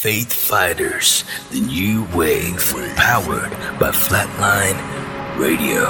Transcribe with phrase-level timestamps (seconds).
[0.00, 4.80] Faith Fighters, the new wave, powered by Flatline
[5.38, 5.82] Radio.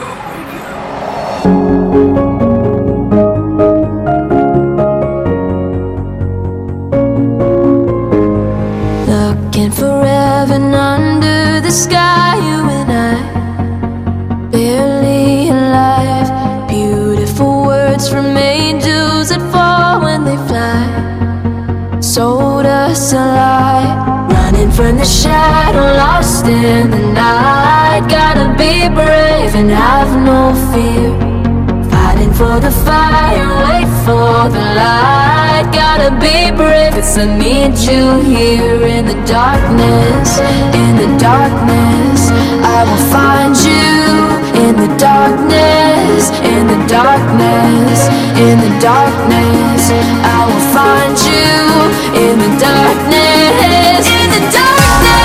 [9.06, 16.68] Looking for heaven under the sky, you and I, barely alive.
[16.68, 23.59] Beautiful words from angels that fall when they fly, sold us a lie.
[24.80, 28.00] From the shadow, lost in the night.
[28.08, 31.12] Gotta be brave and have no fear.
[31.90, 35.68] Fighting for the fire, wait for the light.
[35.70, 40.40] Gotta be brave, cause I need you here in the darkness.
[40.82, 42.30] In the darkness,
[42.64, 44.00] I will find you.
[44.64, 45.79] In the darkness,
[46.28, 49.88] in the darkness, in the darkness,
[50.20, 51.56] I will find you.
[52.12, 55.19] In the darkness, in the darkness,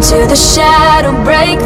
[0.00, 1.60] into the shadow, break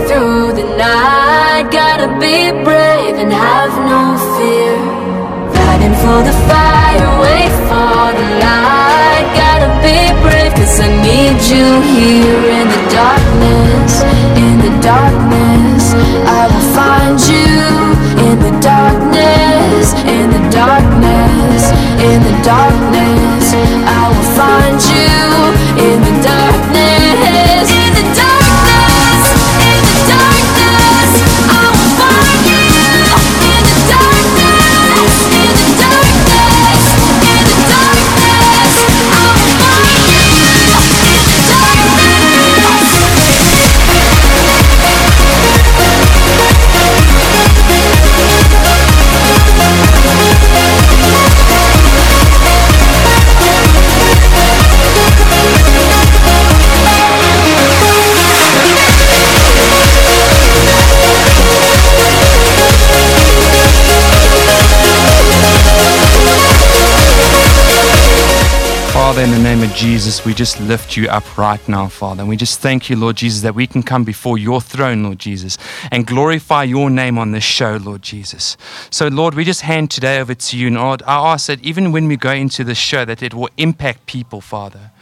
[69.74, 72.20] Jesus, we just lift you up right now, Father.
[72.23, 75.18] And we just thank you, Lord Jesus, that we can come before your throne, Lord
[75.18, 75.58] Jesus,
[75.90, 78.57] and glorify your name on this show, Lord Jesus.
[78.90, 80.68] So, Lord, we just hand today over to you.
[80.68, 84.07] And I ask that even when we go into this show, that it will impact
[84.07, 84.92] people, Father.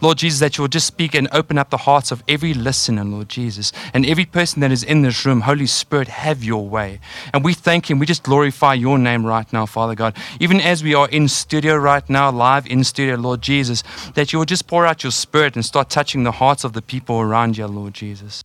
[0.00, 3.04] Lord Jesus, that you will just speak and open up the hearts of every listener,
[3.04, 5.42] Lord Jesus, and every person that is in this room.
[5.42, 7.00] Holy Spirit, have your way.
[7.32, 10.16] And we thank you we just glorify your name right now, Father God.
[10.40, 13.82] Even as we are in studio right now, live in studio, Lord Jesus,
[14.14, 16.82] that you will just pour out your spirit and start touching the hearts of the
[16.82, 18.42] people around you, Lord Jesus.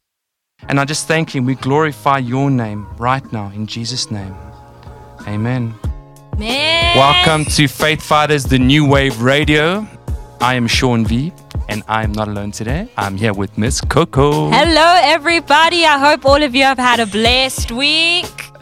[0.67, 4.35] And I just thank you we glorify your name right now in Jesus' name.
[5.27, 5.73] Amen.
[6.37, 9.87] Welcome to Faith Fighters, the New Wave Radio.
[10.39, 11.31] I am Sean V,
[11.69, 12.89] and I am not alone today.
[12.97, 14.49] I'm here with Miss Coco.
[14.49, 15.85] Hello, everybody.
[15.85, 18.31] I hope all of you have had a blessed week.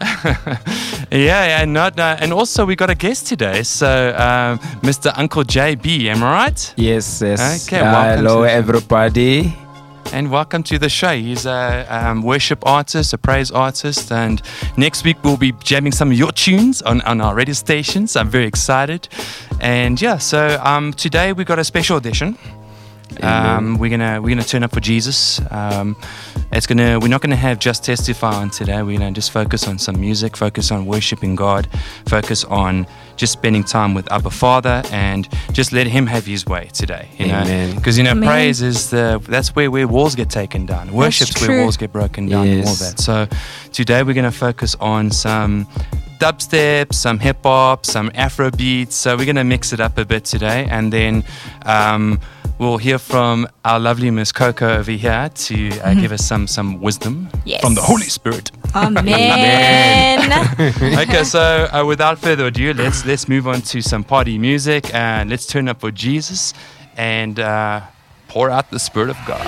[1.10, 3.62] yeah, yeah, not, uh, and also we got a guest today.
[3.62, 5.12] So, um, Mr.
[5.16, 6.74] Uncle JB, am I right?
[6.76, 7.66] Yes, yes.
[7.68, 9.54] Okay, Uh, hello, everybody.
[10.12, 11.14] And welcome to the show.
[11.14, 14.42] He's a um, worship artist, a praise artist, and
[14.76, 18.16] next week we'll be jamming some of your tunes on, on our radio stations.
[18.16, 19.08] I'm very excited.
[19.60, 22.36] And yeah, so um, today we got a special edition.
[23.22, 25.40] Um, we're gonna we're gonna turn up for Jesus.
[25.50, 25.96] Um,
[26.52, 28.82] it's gonna we're not gonna have just testify on today.
[28.82, 31.68] We're gonna just focus on some music, focus on worshiping God,
[32.06, 32.86] focus on
[33.16, 37.08] just spending time with Abba Father, and just let Him have His way today.
[37.18, 37.76] You know, Amen.
[37.76, 38.28] because you know Amen.
[38.28, 40.92] praise is the that's where where walls get taken down.
[40.92, 42.98] Worship's where walls get broken down and all that.
[42.98, 43.26] So
[43.72, 45.66] today we're gonna focus on some
[46.20, 48.94] dubstep, some hip hop, some Afro beats.
[48.96, 51.24] So we're gonna mix it up a bit today, and then.
[51.64, 52.20] Um,
[52.60, 56.78] We'll hear from our lovely Miss Coco over here to uh, give us some some
[56.82, 57.62] wisdom Yes.
[57.62, 58.50] from the Holy Spirit.
[58.74, 60.30] Amen.
[60.98, 61.40] okay, so
[61.72, 65.68] uh, without further ado, let's let's move on to some party music and let's turn
[65.68, 66.52] up for Jesus.
[66.98, 67.80] And uh,
[68.28, 69.40] pour out the Spirit of God.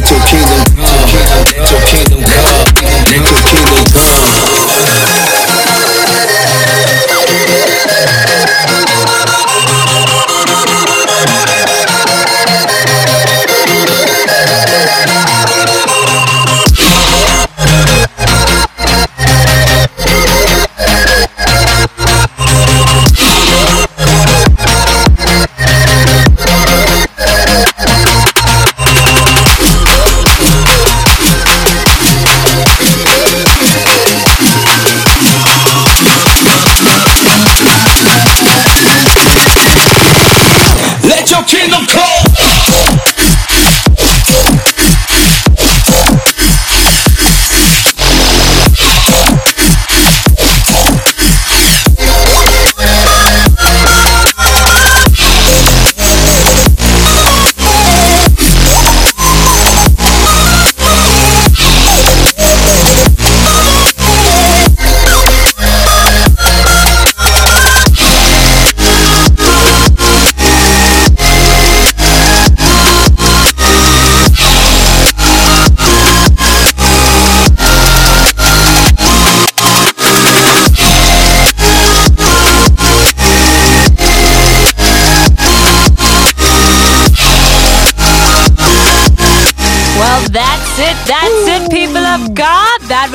[0.00, 0.59] Let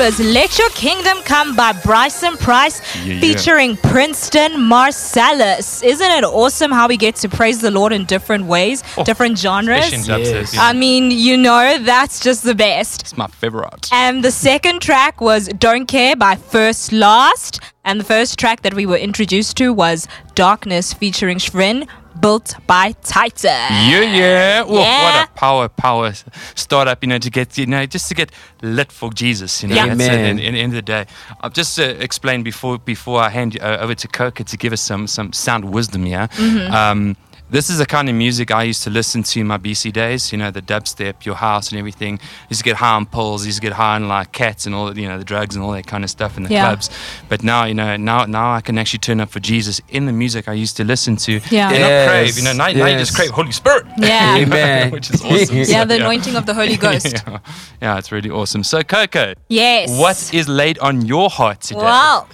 [0.06, 3.20] was Let Your Kingdom Come by Bryson Price Yeah, yeah.
[3.20, 5.82] featuring Princeton Marcellus.
[5.82, 9.36] Isn't it awesome how we get to praise the Lord in different ways, Oh, different
[9.36, 9.84] genres?
[9.92, 10.56] Especially in dubstep, Yes.
[10.56, 13.00] I mean, you know, that's just the best.
[13.02, 13.88] It's my favorite.
[13.90, 17.58] And the second track was Don't Care by First Last.
[17.84, 21.88] And the first track that we were introduced to was Darkness featuring Shrin,
[22.20, 23.50] built by Titan.
[23.70, 24.64] Yeah, yeah.
[24.64, 24.64] Yeah.
[24.64, 26.12] What a power, power
[26.54, 28.30] startup, you know, to get, you know, just to get
[28.62, 29.76] lit for Jesus, you know.
[29.76, 29.94] Yeah.
[29.94, 30.38] That's it, Amen.
[30.38, 31.06] in, in the end of the day.
[31.40, 34.72] I'll just uh, explain before before I hand you uh, over to Coco to give
[34.72, 36.26] us some some sound wisdom, yeah.
[36.28, 36.72] Mm-hmm.
[36.72, 37.16] Um,
[37.48, 40.32] this is the kind of music I used to listen to in my BC days,
[40.32, 42.18] you know, the dubstep, your house and everything.
[42.50, 44.92] used to get high on pills, used to get high on like cats and all,
[44.92, 46.66] the- you know, the drugs and all that kind of stuff in the Yeah.
[46.66, 46.90] clubs.
[47.28, 50.12] But now, you know, now now I can actually turn up for Jesus in the
[50.12, 51.40] music I used to listen to.
[51.50, 51.70] Yeah.
[51.70, 53.16] And not crave, you know, now, now you just Yes.
[53.16, 53.86] crave Holy Spirit.
[53.98, 54.36] Yeah.
[54.42, 54.90] Amen.
[54.90, 55.56] Which is awesome.
[55.74, 57.12] Yeah, the So, anointing of the Holy Ghost.
[57.26, 57.38] yeah.
[57.80, 58.64] yeah, it's really awesome.
[58.64, 59.90] So, Coco, Yes.
[59.90, 61.80] what is laid on your heart today?
[61.80, 62.28] Well,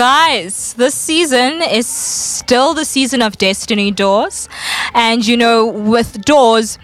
[0.00, 4.48] guys, this season is still the season of Destiny Doors.
[4.94, 6.78] And, you know, with doors,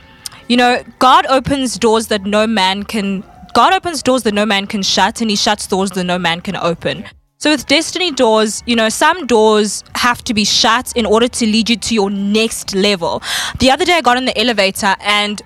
[0.49, 3.25] you know, God opens doors that no man can.
[3.54, 6.42] God opens doors that no man can shut, and He shuts doors that no man
[6.42, 7.06] can open.
[7.38, 11.46] So with Destiny Doors, you know, some doors have to be shut in order to
[11.46, 13.23] lead you to your next level.
[13.61, 15.40] The other day I got in the elevator and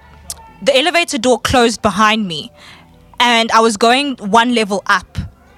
[0.60, 2.50] the elevator door closed behind me
[3.20, 5.06] and I was going one level up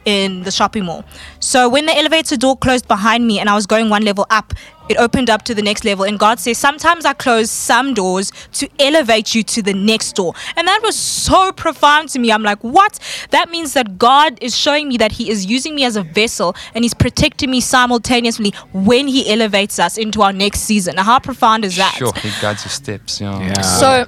[0.04, 1.04] in the shopping mall.
[1.40, 4.52] So when the elevator door closed behind me and I was going one level up,
[4.88, 6.04] it opened up to the next level.
[6.04, 10.34] And God says, Sometimes I close some doors to elevate you to the next door.
[10.56, 12.32] And that was so profound to me.
[12.32, 12.98] I'm like, What?
[13.30, 16.54] That means that God is showing me that He is using me as a vessel
[16.74, 20.96] and He's protecting me simultaneously when He elevates us into our next season.
[20.96, 21.94] Now, how profound is that?
[21.94, 23.20] Sure, he guides your steps.
[23.20, 23.40] Yeah.
[23.40, 23.60] Yeah.
[23.60, 24.06] So,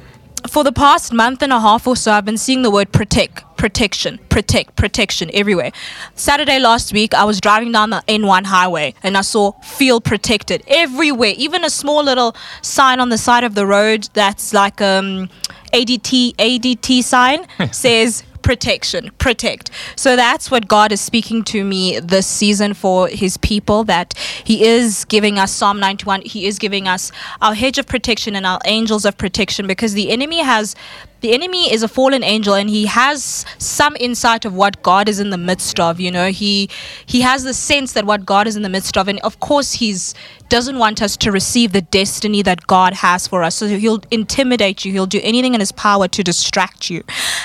[0.54, 3.42] for the past month and a half or so, I've been seeing the word protect,
[3.56, 5.72] protection, protect, protection everywhere.
[6.14, 10.62] Saturday last week, I was driving down the N1 highway and I saw feel protected
[10.68, 11.34] everywhere.
[11.36, 15.28] Even a small little sign on the side of the road that's like um
[15.72, 19.70] ADT ADT sign says protection, protect.
[19.96, 24.64] So that's what God is speaking to me this season for his people that he
[24.64, 26.22] is giving us Psalm 91.
[26.22, 27.10] He is giving us
[27.42, 30.76] our hedge of protection and our angels of protection because the enemy has
[31.24, 35.18] the enemy is a fallen angel and he has some insight of what God is
[35.18, 36.30] in the midst of, you know.
[36.30, 36.68] He
[37.06, 39.72] he has the sense that what God is in the midst of and of course
[39.72, 40.14] he's
[40.50, 43.54] doesn't want us to receive the destiny that God has for us.
[43.54, 44.92] So he'll intimidate you.
[44.92, 47.02] He'll do anything in his power to distract you.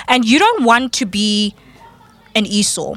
[0.10, 1.56] And you don't want to be
[2.36, 2.96] an Esau.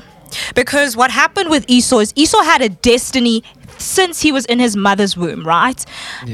[0.56, 3.44] Because what happened with Esau is Esau had a destiny
[3.82, 5.84] since he was in his mother's womb, right?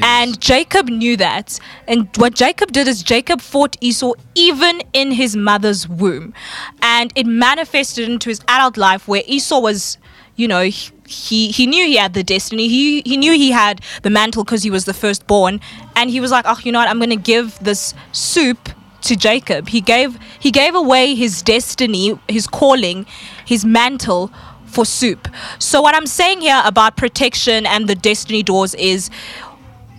[0.02, 1.58] And Jacob knew that.
[1.86, 6.34] And what Jacob did is Jacob fought Esau even in his mother's womb.
[6.82, 9.98] And it manifested into his adult life where Esau was,
[10.36, 12.68] you know, he- he he knew he had the destiny.
[12.68, 15.58] He he knew he had the mantle because he was the firstborn,
[15.96, 16.88] and he was like, oh, you know what?
[16.88, 18.68] I'm gonna give this soup
[19.00, 19.68] to Jacob.
[19.70, 23.06] He gave he gave away his destiny, his calling,
[23.46, 24.30] his mantle
[24.68, 25.28] for soup.
[25.58, 29.10] So what I'm saying here about protection and the destiny doors is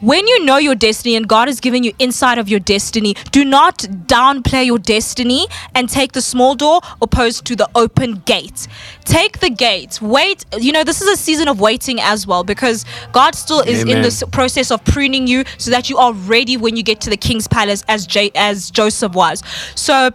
[0.01, 3.43] when you know your destiny and God is giving you insight of your destiny, do
[3.43, 5.45] not downplay your destiny
[5.75, 8.67] and take the small door opposed to the open gate.
[9.03, 10.01] Take the gate.
[10.01, 10.45] Wait.
[10.57, 13.89] You know, this is a season of waiting as well because God still is in
[13.89, 14.03] Amen.
[14.03, 17.17] this process of pruning you so that you are ready when you get to the
[17.17, 19.43] king's palace as J- as Joseph was.
[19.75, 20.11] So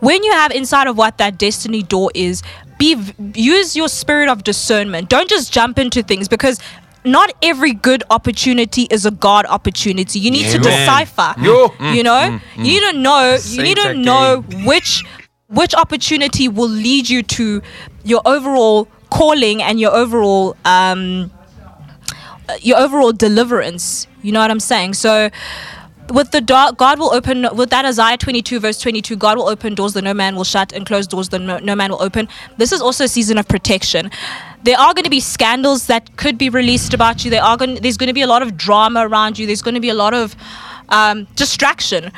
[0.00, 2.42] when you have inside of what that destiny door is
[2.82, 2.96] be
[3.34, 5.08] use your spirit of discernment.
[5.08, 6.58] Don't just jump into things because
[7.04, 10.18] not every good opportunity is a god opportunity.
[10.18, 10.86] You need to Amen.
[10.86, 11.72] decipher Yo.
[11.92, 12.40] you know?
[12.56, 15.04] you need to know you need to know which
[15.48, 17.62] which opportunity will lead you to
[18.04, 21.30] your overall calling and your overall um
[22.48, 24.08] uh, your overall deliverance.
[24.22, 24.94] You know what i'm saying?
[24.94, 25.30] So
[26.12, 29.74] with the door, God will open with that Isaiah 22 verse 22 God will open
[29.74, 32.28] doors that no man will shut and close doors that no, no man will open.
[32.58, 34.10] This is also a season of protection.
[34.62, 37.30] There are going to be scandals that could be released about you.
[37.30, 39.46] There are going there's going to be a lot of drama around you.
[39.46, 40.36] There's going to be a lot of
[40.90, 42.12] um, distraction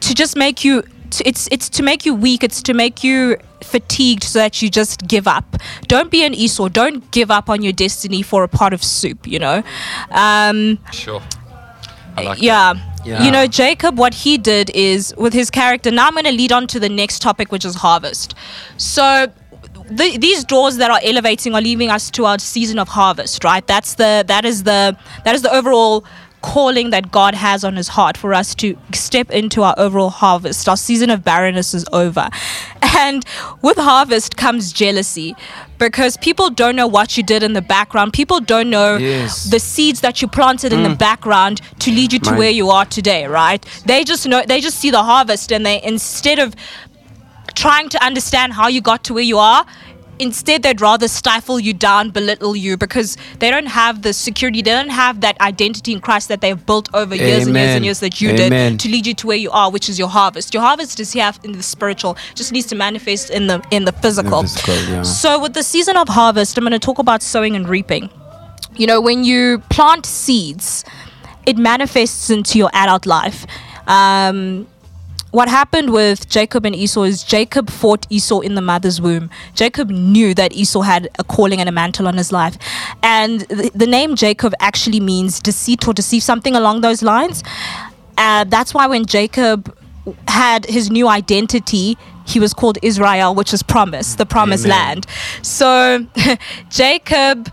[0.00, 0.82] to just make you
[1.24, 2.44] it's it's to make you weak.
[2.44, 5.56] It's to make you fatigued so that you just give up.
[5.88, 6.68] Don't be an esau.
[6.68, 9.62] Don't give up on your destiny for a pot of soup you know?
[10.10, 11.22] Um Sure.
[12.16, 12.74] I like yeah.
[13.04, 13.24] Yeah.
[13.24, 15.90] You know, Jacob, what he did is with his character.
[15.90, 18.34] Now I'm going to lead on to the next topic, which is harvest.
[18.76, 19.32] So.
[19.92, 23.66] The, these doors that are elevating are leaving us to our season of harvest, right?
[23.66, 26.04] That's the that is the that is the overall
[26.42, 30.68] calling that God has on His heart for us to step into our overall harvest.
[30.68, 32.28] Our season of barrenness is over,
[32.82, 33.24] and
[33.62, 35.34] with harvest comes jealousy,
[35.78, 38.12] because people don't know what you did in the background.
[38.12, 39.44] People don't know Yes.
[39.44, 40.98] the seeds that you planted in the mm.
[40.98, 42.38] background to lead you to Mine.
[42.38, 43.64] where you are today, right?
[43.86, 46.54] They just know they just see the harvest and they instead of
[47.54, 49.66] trying to understand how you got to where you are,
[50.20, 54.70] instead they'd rather stifle you down, belittle you because they don't have the security, they
[54.70, 58.00] don't have that identity in Christ that they've built over years and years and years
[58.00, 58.72] that you Amen.
[58.72, 60.54] did to lead you to where you are, which is your harvest.
[60.54, 63.92] Your harvest is here in the spiritual, just needs to manifest in the in the
[63.92, 64.42] physical.
[64.42, 65.02] physical, yeah.
[65.02, 68.10] So with the season of harvest, I'm going to talk about sowing and reaping.
[68.76, 70.84] You know, when you plant seeds,
[71.46, 73.46] it manifests into your adult life.
[73.86, 74.66] Um,
[75.30, 79.30] what happened with Jacob and Esau is Jacob fought Esau in the mother's womb.
[79.54, 82.56] Jacob knew that Esau had a calling and a mantle on his life.
[83.02, 87.42] And the, the name Jacob actually means deceit or deceive, something along those lines.
[88.18, 89.74] Uh, that's why when Jacob
[90.28, 94.78] had his new identity, he was called Israel, which is promise, the promised Amen.
[94.78, 95.06] land.
[95.42, 96.06] So
[96.70, 97.52] Jacob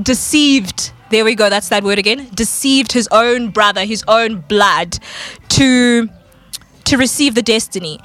[0.00, 4.98] deceived there we go that's that word again deceived his own brother his own blood
[5.48, 6.08] to
[6.84, 7.98] to receive the destiny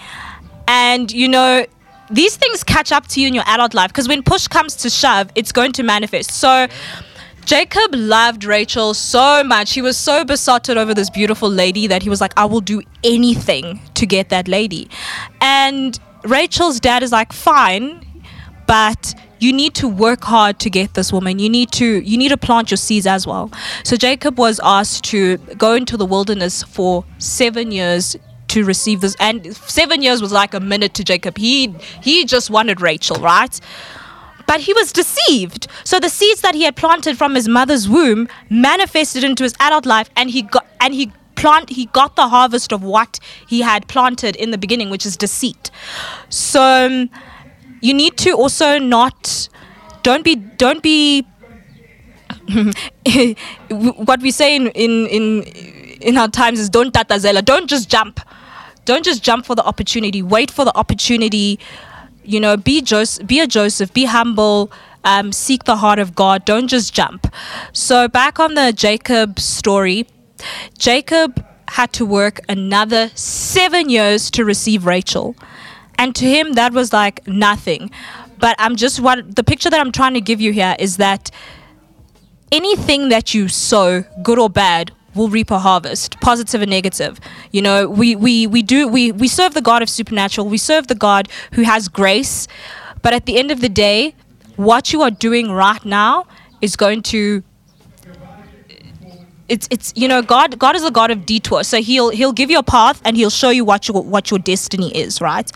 [0.68, 1.66] and you know
[2.12, 4.90] these things catch up to you in your adult life because when push comes to
[4.90, 6.68] shove it's going to manifest so
[7.46, 9.74] Jacob loved Rachel so much.
[9.74, 12.82] He was so besotted over this beautiful lady that he was like, I will do
[13.04, 14.90] anything to get that lady.
[15.42, 18.04] And Rachel's dad is like, fine,
[18.66, 21.40] but you need to work hard to get this woman.
[21.40, 23.52] You need to you need to plant your seeds as well.
[23.84, 28.16] So jacob was asked to go into the wilderness for seven years
[28.50, 31.38] to receive this and seven years was like a minute to jacob.
[31.38, 33.60] He he just wanted rachel right?
[34.48, 35.68] But he was deceived.
[35.84, 39.88] So the seeds that he had planted from his mother's womb manifested into his adult
[39.88, 43.88] life and he got and he plant he got the harvest of what he had
[43.88, 45.72] planted in the beginning which is deceit.
[46.30, 47.10] So um,
[47.86, 49.50] you need to also not
[50.04, 51.26] don't be don't be
[54.08, 55.44] what we say in in in,
[56.10, 58.20] in our times is don't tatazela don't just jump.
[58.86, 61.60] Don't just jump for the opportunity wait for the opportunity
[62.24, 64.72] you know be joseph be a joseph be humble
[65.04, 67.28] um, seek the heart of god don't just jump.
[67.74, 70.08] So back on the jacob story
[70.78, 75.36] jacob had to work another seven years to receive rachel
[75.98, 77.92] and to him that was like nothing.
[78.38, 81.32] But i'm just what the picture that i'm trying to give you here is that
[82.52, 87.20] anything that you sow good or bad will reap a harvest positive and negative.
[87.52, 90.48] You know we we we do we we serve the god of supernatural.
[90.48, 92.48] We serve the god who has grace.
[93.02, 94.16] But at the end of the day
[94.56, 96.28] what you are doing right now
[96.62, 97.44] is going to
[99.48, 101.64] it's it's you know God God is a God of detour.
[101.64, 104.40] So he'll he'll give you a path and he'll show you what your what your
[104.40, 105.52] destiny is, right?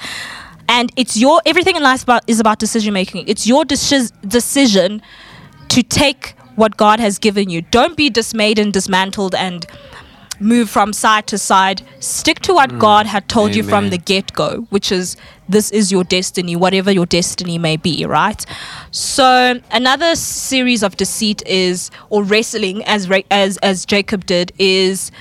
[0.67, 3.27] And it's your everything in life about, is about decision making.
[3.27, 5.01] It's your deci- decision
[5.69, 7.61] to take what God has given you.
[7.61, 9.65] Don't be dismayed and dismantled and
[10.39, 11.81] move from side to side.
[11.99, 12.79] Stick to what mm.
[12.79, 15.15] God had told you from the get go, which is
[15.47, 18.45] this is your destiny, whatever your destiny may be, right?
[18.91, 25.11] So another series of deceit is, or wrestling, as as as Jacob did, is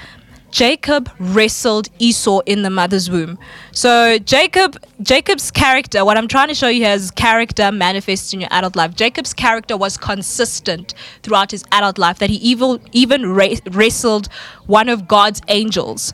[0.50, 3.38] Jacob wrestled Esau in the mother's womb.
[3.72, 8.40] So Jacob, Jacob's character, what I'm trying to show you here is character manifests in
[8.40, 8.94] your adult life.
[8.94, 12.18] Jacob's character was consistent throughout his adult life.
[12.18, 14.28] That he even even ra- wrestled
[14.66, 16.12] one of God's angels.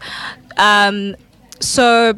[0.57, 1.17] Um,
[1.61, 2.15] so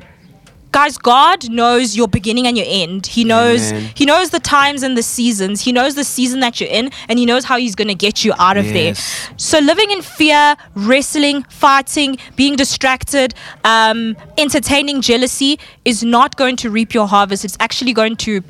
[0.78, 3.90] guys god knows your beginning and your end he knows Amen.
[4.00, 7.18] he knows the times and the seasons he knows the season that you're in and
[7.18, 8.74] he knows how he's going to get you out of Yes.
[8.74, 8.94] there
[9.38, 13.34] so living in fear wrestling fighting being distracted
[13.64, 18.42] um, entertaining jealousy is not going to reap your harvest it's actually going to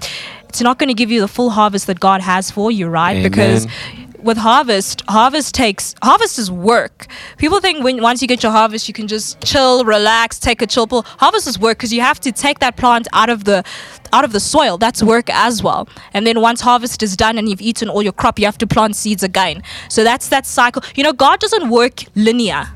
[0.49, 3.23] it's not going to give you the full harvest that god has for you right
[3.23, 4.06] because Amen.
[4.27, 7.07] With harvest, harvest takes harvest is work.
[7.39, 10.67] People think when once you get your harvest, you can just chill, relax, take a
[10.67, 11.03] chill pill.
[11.03, 13.65] Harvest is work because you have to take that plant out of the
[14.13, 14.77] out of the soil.
[14.79, 15.89] That's work as well.
[16.13, 18.67] And then once harvest is done and you've eaten all your crop, you have to
[18.67, 19.63] plant seeds again.
[19.89, 20.83] So that's that cycle.
[20.97, 22.67] You know, God doesn't work linear.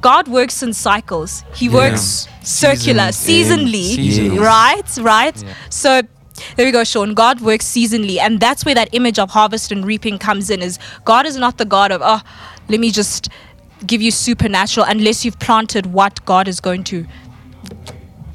[0.00, 1.44] God works in cycles.
[1.54, 3.70] He works circular, Seasons.
[3.70, 4.38] seasonally, Seasons.
[4.38, 4.98] right?
[5.00, 5.44] Right.
[5.70, 6.02] So
[6.56, 7.14] there we go, Sean.
[7.14, 10.62] God works seasonally, and that's where that image of harvest and reaping comes in.
[10.62, 12.22] Is God is not the God of oh,
[12.68, 13.28] let me just
[13.86, 17.06] give you supernatural unless you've planted what God is going to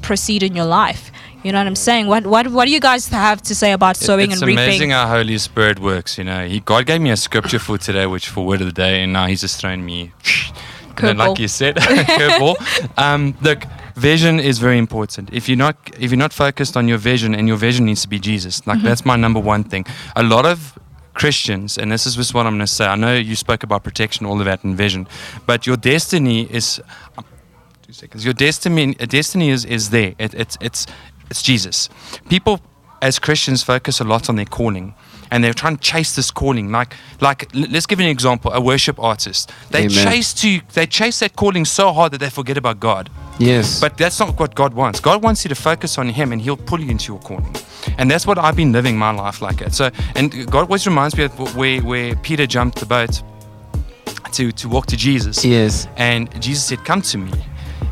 [0.02, 1.10] proceed in your life.
[1.44, 2.08] You know what I'm saying?
[2.08, 4.64] What what what do you guys have to say about sowing it's and reaping?
[4.64, 6.18] It's amazing how Holy Spirit works.
[6.18, 8.72] You know, he God gave me a scripture for today, which for word of the
[8.72, 10.12] day, and now He's just thrown me.
[11.00, 12.56] Know, like you said, curveball.
[12.98, 13.62] Um, look,
[13.98, 15.30] vision is very important.
[15.32, 18.08] If you're not if you're not focused on your vision, and your vision needs to
[18.08, 18.86] be Jesus, like mm-hmm.
[18.86, 19.84] that's my number one thing.
[20.16, 20.78] A lot of
[21.18, 22.86] Christians, and this is just what I'm going to say.
[22.86, 25.08] I know you spoke about protection, all of that, and vision,
[25.46, 26.80] but your destiny is
[27.16, 27.24] um,
[27.82, 28.24] two seconds.
[28.24, 30.14] Your destiny, destiny is, is there.
[30.18, 30.86] It, it's, it's,
[31.28, 31.88] it's Jesus.
[32.28, 32.60] People,
[33.02, 34.94] as Christians, focus a lot on their calling.
[35.30, 37.48] And they're trying to chase this calling, like, like.
[37.54, 39.50] Let's give an example: a worship artist.
[39.70, 39.90] They Amen.
[39.90, 43.10] chase to, they chase that calling so hard that they forget about God.
[43.38, 43.80] Yes.
[43.80, 45.00] But that's not what God wants.
[45.00, 47.54] God wants you to focus on Him, and He'll pull you into your calling.
[47.98, 49.74] And that's what I've been living my life like it.
[49.74, 53.22] So, and God always reminds me of where where Peter jumped the boat
[54.32, 55.44] to to walk to Jesus.
[55.44, 55.88] yes.
[55.96, 57.32] And Jesus said, Come to me.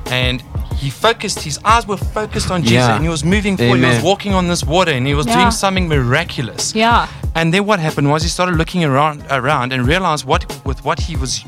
[0.07, 0.43] And
[0.77, 2.95] he focused, his eyes were focused on Jesus Yeah.
[2.97, 3.79] and he was moving forward.
[3.81, 5.37] He was walking on this water and he was Yeah.
[5.37, 6.75] doing something miraculous.
[6.75, 7.07] yeah.
[7.35, 10.99] And then what happened was he started looking around around and realized what with what
[11.01, 11.45] he was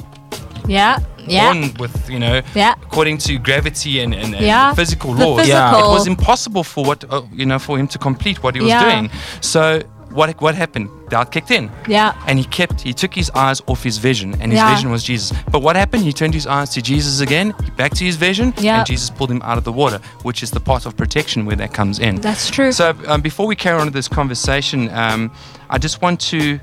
[0.66, 0.98] Yeah.
[1.26, 1.52] Yeah.
[1.52, 2.74] born with, you know, Yeah.
[2.82, 4.74] according to gravity and, and, and Yeah.
[4.74, 5.48] physical The laws.
[5.48, 5.78] Yeah.
[5.78, 8.70] It was impossible for what uh, you know for him to complete what he was
[8.70, 8.84] Yeah.
[8.84, 9.10] doing.
[9.40, 10.88] So what what happened?
[11.10, 11.70] Doubt kicked in.
[11.86, 12.12] Yeah.
[12.26, 14.74] And he kept he took his eyes off his vision and his Yeah.
[14.74, 15.36] vision was Jesus.
[15.50, 16.02] But what happened?
[16.04, 18.78] He turned his eyes to Jesus again, back to his vision, Yeah.
[18.78, 21.56] and Jesus pulled him out of the water, which is the part of protection where
[21.56, 22.16] that comes in.
[22.16, 22.72] That's true.
[22.72, 25.30] So um, before we carry on with this conversation, um,
[25.70, 26.60] I just want to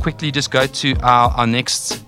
[0.00, 2.02] quickly just go to our, our next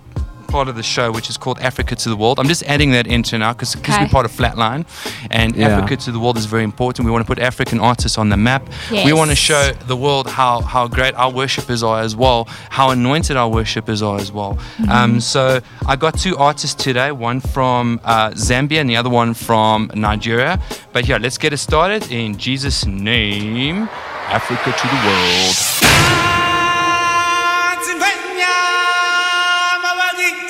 [0.51, 2.39] part of the show, which is called Africa to the World.
[2.39, 4.85] I'm just adding that into now because we're part of Flatline,
[5.31, 5.69] and Yeah.
[5.69, 7.05] Africa to the World is very important.
[7.05, 8.63] We want to put African artists on the map.
[8.91, 12.89] We want to show the world how how great our worshippers are as well, how
[12.91, 14.53] anointed our worshippers are as well.
[14.55, 14.89] Mm-hmm.
[14.91, 19.33] Um, so I got two artists today, one from uh, Zambia and the other one
[19.33, 20.59] from Nigeria.
[20.93, 23.89] But yeah, let's get it started in Jesus' name.
[24.31, 25.80] Africa to the world.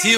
[0.01, 0.17] City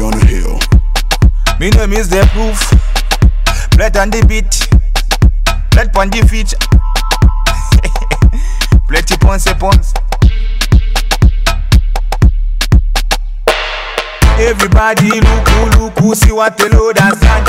[0.00, 0.58] on a hill.
[1.60, 2.56] Me name is the proof.
[3.76, 4.48] Blood on the beat.
[5.72, 6.54] Blood on the feet.
[8.88, 9.92] Plenty ponce ponce.
[14.42, 17.46] Everybody look who look who see what the Lord has done.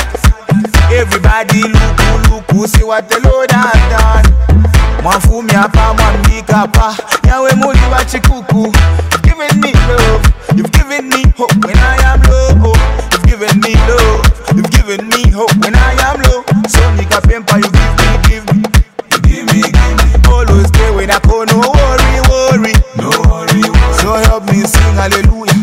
[0.92, 4.34] Everybody look who look who see what the Lord has done.
[5.02, 6.96] Mwafumi hapa mwambika hapa
[7.28, 8.72] yawe muli wa chikuku.
[8.72, 12.72] You've given me love, you've given me hope when I am low.
[13.12, 14.22] You've given me love,
[14.56, 16.44] you've given me hope when I am low.
[16.68, 18.62] So nika pempa you give me, give me.
[19.10, 20.28] You give me, give me.
[20.28, 22.74] Always stay when I call no worry, worry.
[22.96, 23.94] No worry, worry.
[24.00, 25.53] So help me sing hallelujah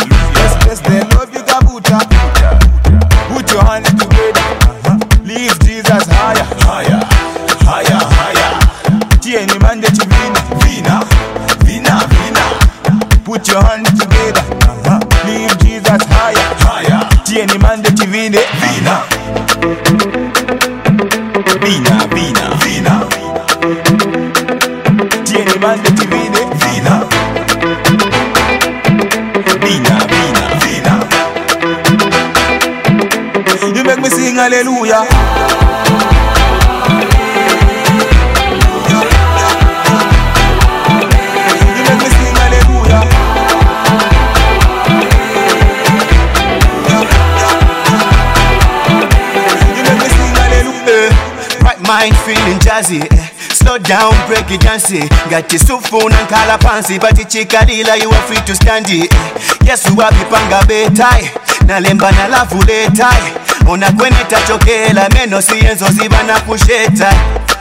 [18.22, 18.36] find.
[18.36, 18.46] Eh?
[18.62, 18.96] Vina.
[21.62, 22.46] Vina, Vina.
[22.64, 23.08] Vina.
[25.24, 26.40] Tiene más de ti, Vina.
[26.40, 26.50] Eh?
[26.62, 27.08] Vina.
[29.66, 30.44] Vina, Vina.
[30.64, 30.94] Vina.
[33.76, 35.41] You make me sing hallelujah.
[52.02, 53.02] Right mind feeling jazzy.
[53.14, 53.28] eh.
[53.54, 55.08] Slow down, break it see.
[55.30, 58.88] Got your soup phone and color pansy, but the chikadila you are free to stand
[58.90, 59.14] it.
[59.64, 61.30] Yes, you are panga betai.
[61.68, 63.34] nalemba na lavu letai
[63.70, 67.14] unakwenda chokela meno siyenzo ziba na kusheta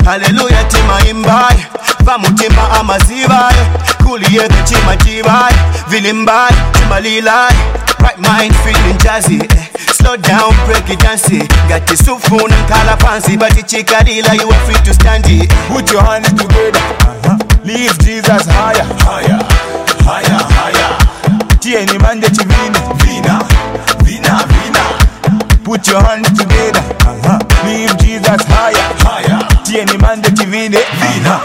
[0.04, 1.66] haleluya timaimbaye
[2.04, 3.66] vamutima amazibaye
[4.06, 5.56] kuliye vichima jibaye
[5.88, 7.56] vilimbaye timalilaye
[7.98, 9.66] right mind feeling jazzy eh.
[10.00, 11.44] Slow down, break it and see.
[11.68, 11.94] Got the
[12.28, 15.50] phone and color pansy, but the chikadila you are free to stand it.
[15.68, 16.80] Put your hands together.
[17.04, 17.36] Uh-huh.
[17.64, 19.38] Leave Jesus higher, higher,
[20.02, 20.92] higher, higher.
[21.60, 23.44] Tieni mande chivini, vina,
[24.02, 24.84] vina, vina.
[25.62, 26.80] Put your hands together.
[27.04, 27.38] Uh-huh.
[27.68, 29.44] Leave Jesus higher, higher.
[29.64, 31.40] Tieni mande chivini, vina,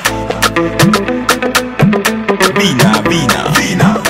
[2.55, 4.01] vina, vina, vina.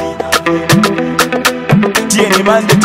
[2.08, 2.76] Tieni mande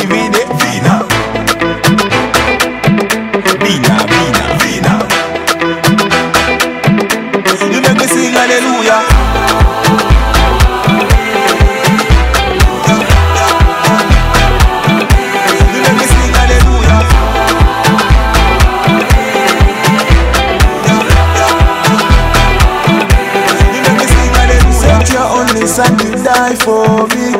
[26.34, 27.32] die for me.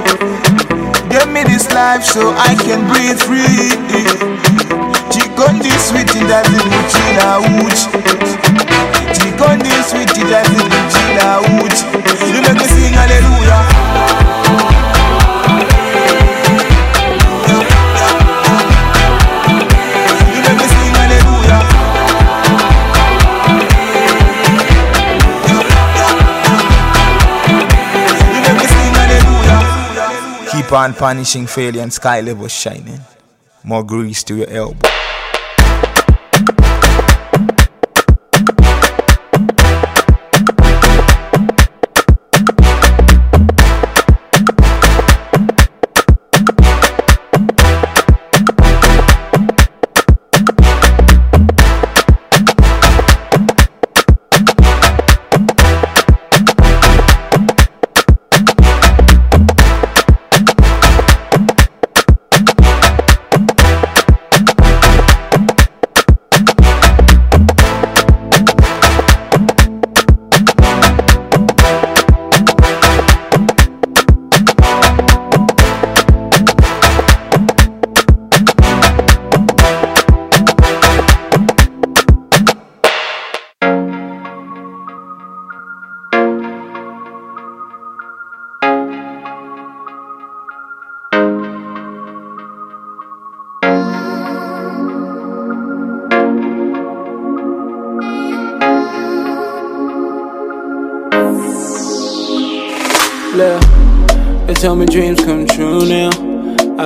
[1.11, 3.71] Give me this life so I can breathe free.
[5.11, 7.89] Chikondi sweet ndazi kuchila uchi
[9.13, 11.85] Chikondi sweet ndazi kuchila uchi
[12.35, 13.65] You make me sing hallelujah
[30.71, 33.01] Keep on punishing failure and sky level shining.
[33.65, 34.90] More grease to your elbow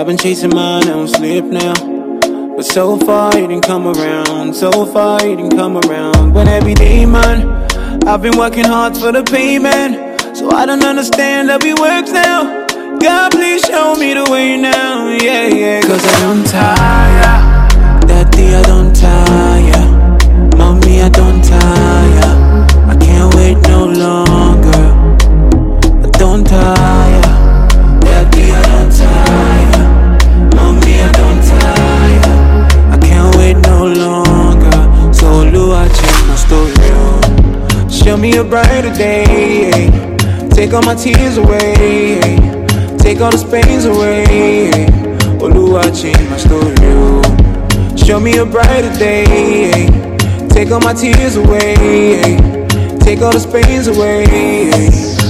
[0.04, 1.72] I've been chasing mine, I don't sleep now.
[2.56, 6.34] But so far you didn't come around, so far you didn't come around.
[6.34, 7.48] But every day, man,
[8.06, 10.36] I've been working hard for the payment.
[10.36, 12.66] So I don't understand how it works now.
[12.98, 15.80] God, please show me the way now, yeah, yeah.
[15.80, 20.58] Cause I don't tire, Daddy, I don't tire.
[20.58, 22.90] Mommy, I don't tire.
[22.92, 24.23] I can't wait no longer.
[38.24, 39.90] Me a brighter day.
[40.50, 42.18] Take all my tears away.
[42.96, 44.86] Take all the pains away.
[45.38, 46.74] Lua, change my story.
[46.80, 47.22] oh.
[47.96, 49.88] Show me a brighter day.
[50.48, 51.76] Take all my tears away.
[53.04, 54.24] Take all the pains away.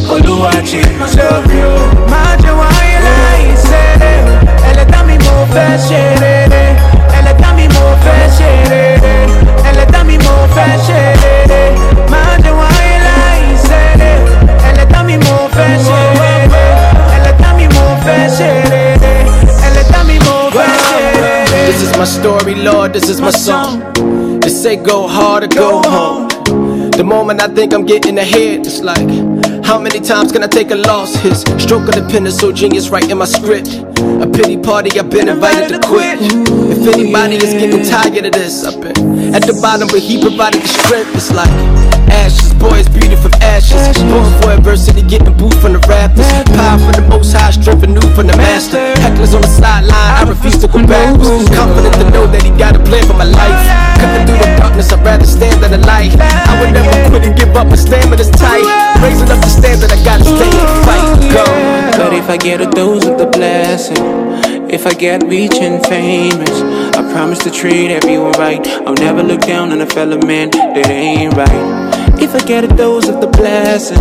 [0.07, 1.59] Olúwa change my story.
[1.67, 2.07] oh.
[2.11, 3.87] Má jẹ́ wáyé láìsẹ́.
[4.71, 6.65] Ẹlẹ́dàá mi mo fẹ́ ṣe rere.
[7.19, 9.15] Ẹlẹ́dàá mi mo fẹ́ ṣe rere.
[9.69, 11.01] Ẹlẹ́dàá mi mo fẹ́ ṣe
[22.05, 23.81] my story, Lord, this is my song.
[24.41, 26.29] They say go hard or go home.
[26.91, 29.09] The moment I think I'm getting ahead, it's like,
[29.65, 31.17] how many times can I take a loss?
[31.17, 33.69] His stroke of the pen is so genius, right in my script.
[34.21, 36.19] A pity party, I've been invited to quit.
[36.21, 40.61] If anybody is getting tired of this, I've been at the bottom, but he provided
[40.61, 41.15] the strength.
[41.15, 41.49] It's like
[42.13, 44.01] ashes, boys, beauty from ashes.
[44.09, 46.29] Born for adversity, getting booed from the rappers.
[46.57, 48.81] Power from the most high, strength renewed from the master.
[49.05, 51.49] Hecklers on the sideline, I refuse to go backwards.
[51.53, 53.61] Confident to know that he got a plan for my life.
[54.01, 56.17] Cutting through the darkness, I'd rather stand than the light.
[56.17, 58.65] I would never quit and give up, my stamina's tight.
[59.05, 61.05] Raising up the standard, I gotta stay and fight.
[61.37, 61.47] Go.
[62.01, 64.01] But if I get a dose of the blessing,
[64.71, 66.57] if I get rich and famous,
[66.97, 68.67] I promise to treat everyone right.
[68.87, 71.84] I'll never look down on a fellow man that ain't right.
[72.25, 73.99] If I get a dose of the blessing,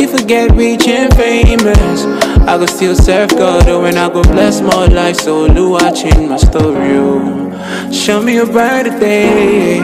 [0.00, 2.04] if I get rich and famous,
[2.48, 5.16] I go still serve God, oh, and I go bless my life.
[5.16, 6.96] So, Lou, I change my story.
[6.96, 7.90] oh.
[7.92, 9.78] Show me a brighter day.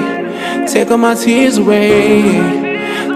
[0.67, 2.23] Take all my tears away.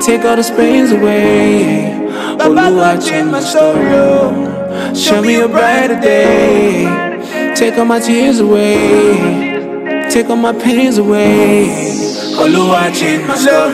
[0.01, 2.09] Take all the pains away.
[2.39, 3.87] Oh, Lou, I change my story.
[3.95, 4.35] oh.
[4.71, 4.95] oh.
[4.95, 7.55] Show me a brighter day.
[7.57, 10.09] Take all my tears away.
[10.11, 12.12] Take all my pains away.
[12.35, 13.73] I change my story.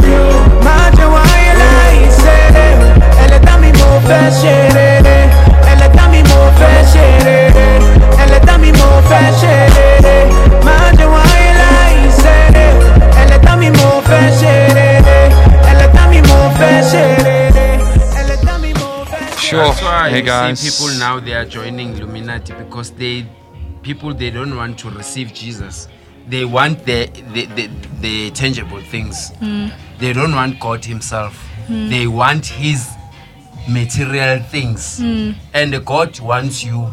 [0.60, 2.50] Imagine why you lie, say.
[3.22, 5.04] Elle est à mi mon fait chérie.
[5.68, 7.52] Elle est mi mon fait chérie.
[8.18, 10.30] Elle est mi mon fait chérie.
[10.60, 12.50] Imagine why you lie, say.
[13.16, 14.98] Elle est mi mon fait chérie.
[15.68, 17.52] Elle est mi mon fait chérie.
[18.18, 19.62] Elle est à mi mon fait Sure.
[19.62, 20.58] That's why Hey guys.
[20.58, 23.24] see people now they are joining Illuminati because they
[23.82, 25.88] people they don't want to receive Jesus.
[26.28, 29.30] They want the the, the, the tangible things.
[29.40, 29.72] Mm.
[29.98, 31.34] They don't want God Himself.
[31.68, 31.90] Mm.
[31.90, 32.88] They want His
[33.68, 35.34] material things, mm.
[35.54, 36.88] and God wants you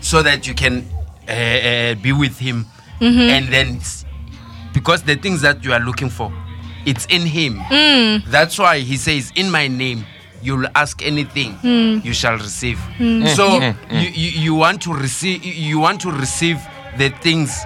[0.00, 0.86] so that you can
[1.28, 2.66] uh, uh, be with Him,
[3.00, 3.18] mm-hmm.
[3.18, 3.80] and then
[4.72, 6.32] because the things that you are looking for,
[6.86, 7.60] it's in Him.
[8.28, 10.04] That's why he says, In my name,
[10.42, 12.78] you'll ask anything, you shall receive.
[13.36, 14.00] So eh, eh, eh.
[14.00, 16.60] you, you, you want to receive you want to receive
[16.98, 17.62] the things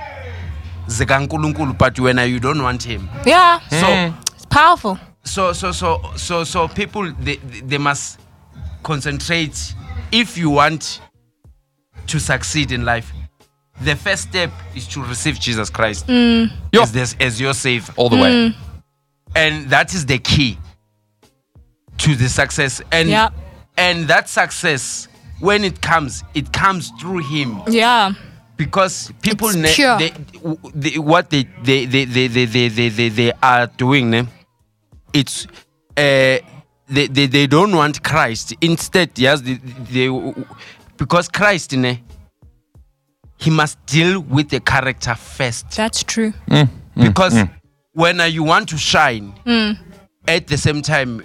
[0.89, 3.09] zikankulunkulu, but when you don't want him.
[3.25, 3.61] Yeah.
[3.71, 4.13] So eh.
[4.35, 4.99] It's powerful.
[5.27, 8.21] so so so so so people they, they must
[8.85, 9.75] concentrate
[10.13, 11.01] if you want
[12.07, 13.13] to succeed in life
[13.83, 16.49] the first step is to receive jesus christ mm.
[16.81, 18.23] as, this, as your savior All the mm.
[18.23, 18.57] way.
[19.35, 20.57] and that is the key
[21.99, 23.31] to the success and Yeah.
[23.77, 25.09] and that success
[25.41, 28.13] when it comes it comes through him Yeah.
[28.57, 30.13] Because people It's ne- they,
[30.75, 34.27] they, what they they they they they they, they, they, they are doing ne?
[35.13, 35.47] it's
[35.97, 36.39] uh,
[36.89, 39.55] they, they they don't want Christ instead yes they,
[39.91, 40.09] they
[40.97, 42.03] because Christ ne,
[43.39, 46.33] he must deal with the character first That's true.
[46.95, 47.43] because
[47.93, 49.79] when uh, you want to shine Mm.
[50.29, 51.23] at the same time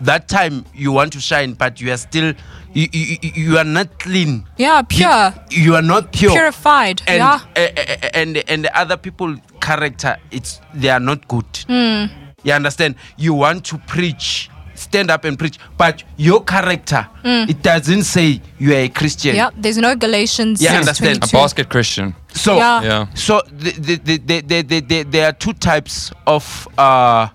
[0.00, 2.32] that time you want to shine but you are still
[2.74, 5.32] you, you, you- you are not clean Yeah, pure.
[5.50, 7.02] you are not pure Purified.
[7.06, 7.40] and yeah.
[7.56, 11.46] Eh, eh, eh, eh, and and the other people character it's they are not good
[11.66, 12.06] hmm.
[12.44, 17.44] you understand you want to preach stand up and preach but your character hmm.
[17.50, 19.50] it doesn't say you are a christian Yeah.
[19.56, 20.62] There's no Galatians.
[20.62, 20.78] Yeah, 6:22.
[20.80, 21.24] understand.
[21.24, 22.14] A basket Christian.
[22.32, 22.82] so Yeah.
[22.82, 23.06] Yeah.
[23.14, 27.28] so the, the, the, the, the, the, the, there are two types of uh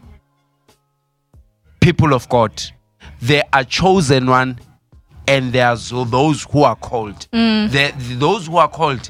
[1.81, 2.51] people of god
[3.21, 4.57] there are chosen one
[5.27, 6.09] and there are mm.
[6.11, 7.27] those who are called.
[7.31, 9.09] The, those who are called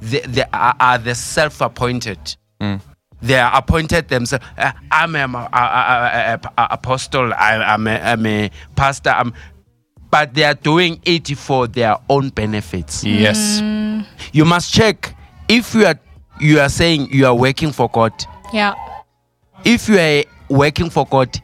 [0.00, 2.18] they, they are, are the self-appointed.
[2.60, 2.80] Mm.
[3.22, 4.44] They are appointed themselves.
[4.56, 7.34] Uh, i'm a, a- a- a- a- apostle.
[7.34, 9.10] I, I'm, a, I'm a pastor.
[9.10, 9.34] I'm,
[10.10, 13.04] but they are doing it for their own benefits.
[13.04, 13.60] Yes.
[13.60, 14.06] Mm.
[14.32, 15.14] you must check
[15.48, 15.98] if you are
[16.40, 18.12] you are saying you are working for god.
[18.52, 18.74] Yeah.
[19.64, 21.38] if you are working for god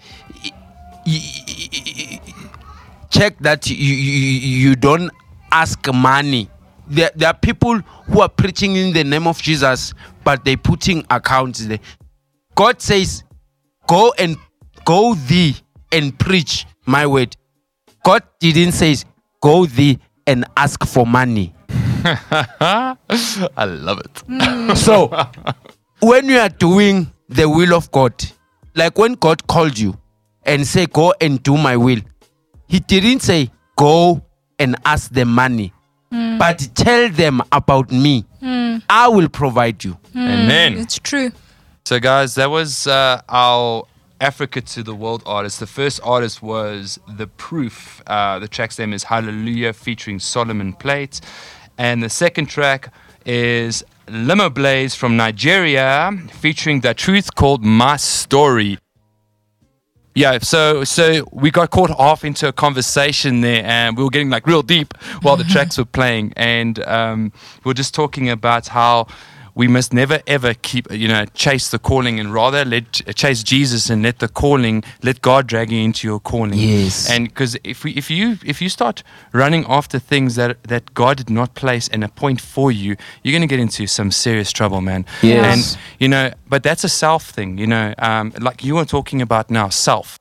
[3.16, 5.10] check that you, you, you don't
[5.50, 6.48] ask money.
[6.86, 9.92] There, there are people who are preaching in the name of jesus
[10.22, 11.78] but they're putting accounts there.
[12.54, 13.24] God says
[13.86, 14.36] go and
[14.84, 15.56] go thee
[15.92, 17.36] and preach my word.
[18.04, 18.96] God didn't say
[19.40, 21.54] go thee and ask for money.
[22.04, 22.96] I
[23.64, 24.14] love it.
[24.28, 24.76] Mm.
[24.76, 25.08] so
[26.00, 28.14] when you are doing the will of god
[28.76, 29.96] like when god called you
[30.44, 31.98] and say go and do my will
[32.68, 34.22] he didn't say go
[34.58, 35.72] and ask them money
[36.38, 38.24] but tell them about me
[38.88, 40.78] i will provide you Amen.
[40.78, 41.30] It's true.
[41.84, 43.84] So, guys, that was uh, our
[44.20, 45.60] Africa to the World artist.
[45.60, 48.02] The first artist was The Proof.
[48.06, 51.20] Uh, the track's name is Hallelujah, featuring Solomon Plate.
[51.76, 52.92] And the second track
[53.26, 58.78] is Limoblaze from Nigeria, featuring The Truth called My Story.
[60.16, 64.30] Yeah, so so we got caught off into a conversation there, and we were getting
[64.30, 68.68] like real deep while the tracks were playing, and um, we were just talking about
[68.68, 69.08] how
[69.56, 73.90] we must never ever keep you know chase the calling, and rather let chase Jesus
[73.90, 76.58] and let the calling, let God drag you into your calling.
[76.58, 77.10] Yes.
[77.10, 79.02] and because if we if you if you start
[79.32, 83.48] running after things that that God did not place and appoint for you, you're going
[83.48, 85.06] to get into some serious trouble, man.
[85.22, 85.74] Yes.
[85.74, 89.22] and you know, but that's a self thing, you know, um, like you were talking
[89.22, 90.18] about now, self.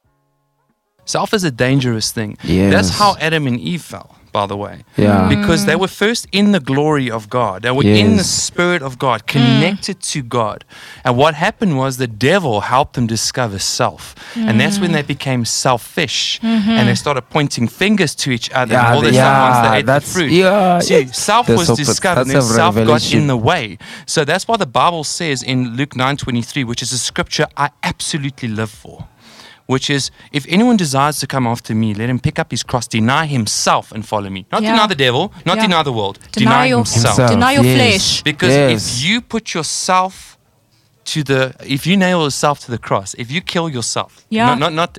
[1.03, 2.37] Self is a dangerous thing.
[2.43, 2.73] Yes.
[2.73, 4.83] That's how Adam and Eve fell, by the way.
[4.97, 5.29] Yeah.
[5.29, 5.83] Because they mm.
[5.83, 7.61] were first in the glory of God.
[7.63, 9.27] They were in the spirit of God, mm.
[9.35, 10.65] connected to God.
[11.05, 14.03] And what happened was the devil helped them discover self.
[14.35, 14.97] And that's when mm.
[14.97, 16.41] they became selfish.
[16.41, 16.77] Mm-hmm.
[16.77, 19.59] And they started pointing fingers to each other Yeah, and all this yeah, stuff once
[19.63, 20.31] they ate the that's- fruit.
[20.31, 21.11] yeah, See, yeah.
[21.11, 23.77] self That's was so- discovered and then self got in the way.
[24.05, 28.49] So that's why the Bible says in Luke 9:23, which is a scripture I absolutely
[28.49, 29.07] live for,
[29.67, 32.87] which is if anyone desires to come after me, let him pick up his cross,
[32.87, 34.45] deny himself, and follow me.
[34.51, 34.71] Not Yeah.
[34.71, 35.63] deny the devil, not Yeah.
[35.67, 37.17] deny the world, Deny deny, your- himself.
[37.17, 37.75] Himself, Deny your yes.
[37.77, 38.23] flesh.
[38.23, 38.71] Because Yes.
[38.99, 40.37] if you put yourself
[41.05, 44.45] to the, if you nail yourself to the cross, if you kill yourself, Yeah.
[44.47, 44.97] not, not, not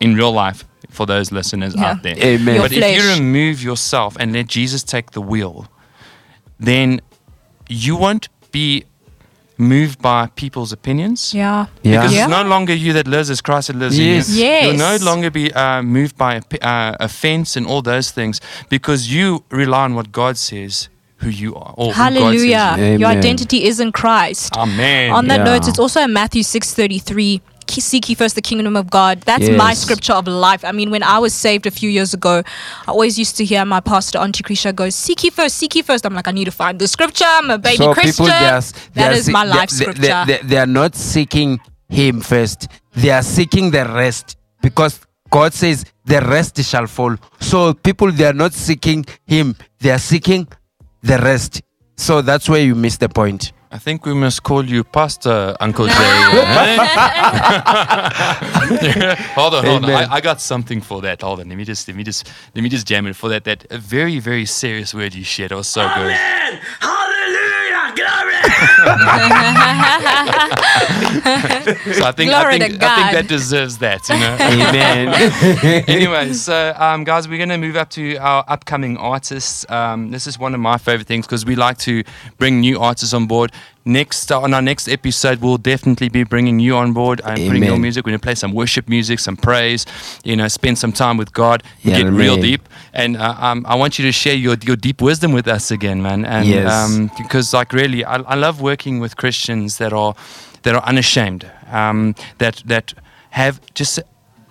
[0.00, 1.90] in real life for those listeners Yeah.
[1.90, 2.54] out there, Amen.
[2.56, 5.66] Your but if you remove yourself and let Jesus take the wheel,
[6.58, 7.00] then
[7.68, 8.84] you won't be
[9.60, 11.32] moved by people's opinions.
[11.34, 11.66] Yeah.
[11.82, 12.00] Yeah.
[12.00, 12.22] Because Yeah.
[12.24, 14.28] it's no longer you that lives, it's Christ that lives Yes.
[14.28, 14.40] in you.
[14.42, 14.64] Yes.
[14.66, 19.44] You'll no longer be uh, moved by uh, offense and all those things because you
[19.50, 20.88] rely on what God says
[21.18, 21.74] who you are.
[21.76, 22.98] Or who God says you Hallelujah.
[22.98, 24.56] Your identity is in Christ.
[24.56, 25.10] Amen.
[25.12, 25.44] On that Yeah.
[25.44, 27.42] note, it's also in Matthew 6:33.
[27.70, 29.20] "Ke- Seek ye first the kingdom of God.
[29.22, 30.64] That's my scripture of life.
[30.64, 32.42] I mean, when I was saved a few years ago,
[32.86, 35.82] I always used to hear my pastor, Auntie Krisha, go, Seek ye first, seek ye
[35.82, 36.04] first.
[36.06, 37.24] I'm like, I need to find the scripture.
[37.26, 38.26] I'm a baby so Christian.
[38.26, 40.24] people, they are, they that is my they- life they, scripture.
[40.26, 42.68] They, they, they are not seeking Him first.
[42.94, 45.00] They are seeking the rest because
[45.30, 47.16] God says the rest shall fall.
[47.40, 49.54] So people, they are not seeking Him.
[49.78, 50.48] They are seeking
[51.02, 51.62] the rest.
[51.96, 53.52] So that's where you miss the point.
[53.72, 55.92] I think we must call you Pastor Uncle Jay.
[55.94, 56.76] eh?
[59.34, 59.90] hold on, hold on.
[59.90, 61.22] I, I got something for that.
[61.22, 61.48] Hold on.
[61.48, 63.44] Let me just let me just let me just jam it for that.
[63.44, 65.52] That a very, very serious word you shared.
[65.52, 66.12] It was so good.
[66.80, 67.94] Hallelujah!
[68.84, 70.50] Glory!
[71.94, 74.36] So I think I Glory to think I think that deserves that, you know.
[74.40, 75.84] Amen.
[75.88, 79.68] anyway, so um, guys, we're going to move up to our upcoming artists.
[79.70, 82.02] Um, this is one of my favorite things because we like to
[82.38, 83.52] bring new artists on board.
[83.84, 87.78] Next on our next episode, we'll definitely be bringing you on board and putting your
[87.78, 88.04] music.
[88.04, 89.86] We're going to play some worship music, some praise.
[90.22, 92.42] You know, spend some time with God, Yeah, get real man.
[92.42, 95.70] deep, and uh, um, I want you to share your your deep wisdom with us
[95.70, 96.26] again, man.
[96.26, 96.70] And Yes.
[96.70, 100.14] um, because like really, I, I love working with Christians that are
[100.62, 102.92] that are unashamed, um, that that
[103.30, 103.98] have just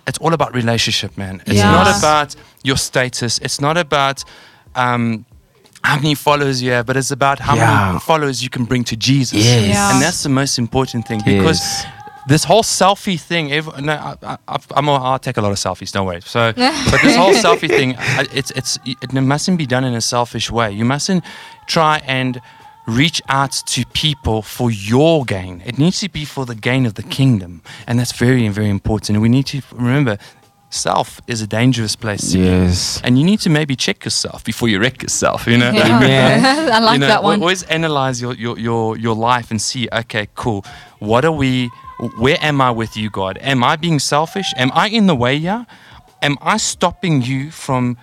[0.08, 1.40] it's all about relationship, man.
[1.46, 1.70] It's Yeah.
[1.70, 3.38] not about your status.
[3.38, 4.24] It's not about
[4.74, 5.24] um,
[5.82, 7.86] how many followers you have, but it's about how Yeah.
[7.88, 9.38] many followers you can bring to Jesus.
[9.44, 9.68] Yes.
[9.68, 9.92] Yeah.
[9.92, 11.86] And that's the most important thing because Yes.
[12.28, 15.52] this whole selfie thing, every, no, I, I, I've- I'm a, I'll take a lot
[15.52, 16.20] of selfies, don't worry.
[16.20, 16.52] So,
[16.90, 20.50] but this whole selfie thing, I- it's, it's, it mustn't be done in a selfish
[20.50, 20.70] way.
[20.72, 21.24] You mustn't
[21.66, 22.40] try and
[22.86, 25.62] reach out to people for your gain.
[25.64, 27.62] It needs to be for the gain of the kingdom.
[27.86, 29.10] And that's very, very important.
[29.16, 30.18] And we need to remember
[30.70, 32.44] self is a dangerous place to be.
[32.44, 33.00] yes.
[33.04, 35.68] And you need to maybe check yourself before you wreck yourself, you know?
[35.74, 36.44] Amen.
[36.72, 37.40] I like you know, that one.
[37.40, 40.64] Always analyze your, your, your, your life and see, okay, cool.
[41.00, 41.70] What are we,
[42.18, 43.38] where am I with you, God?
[43.42, 44.52] Am I being selfish?
[44.56, 45.66] Am I in the way here?
[46.22, 47.96] Am I stopping you from,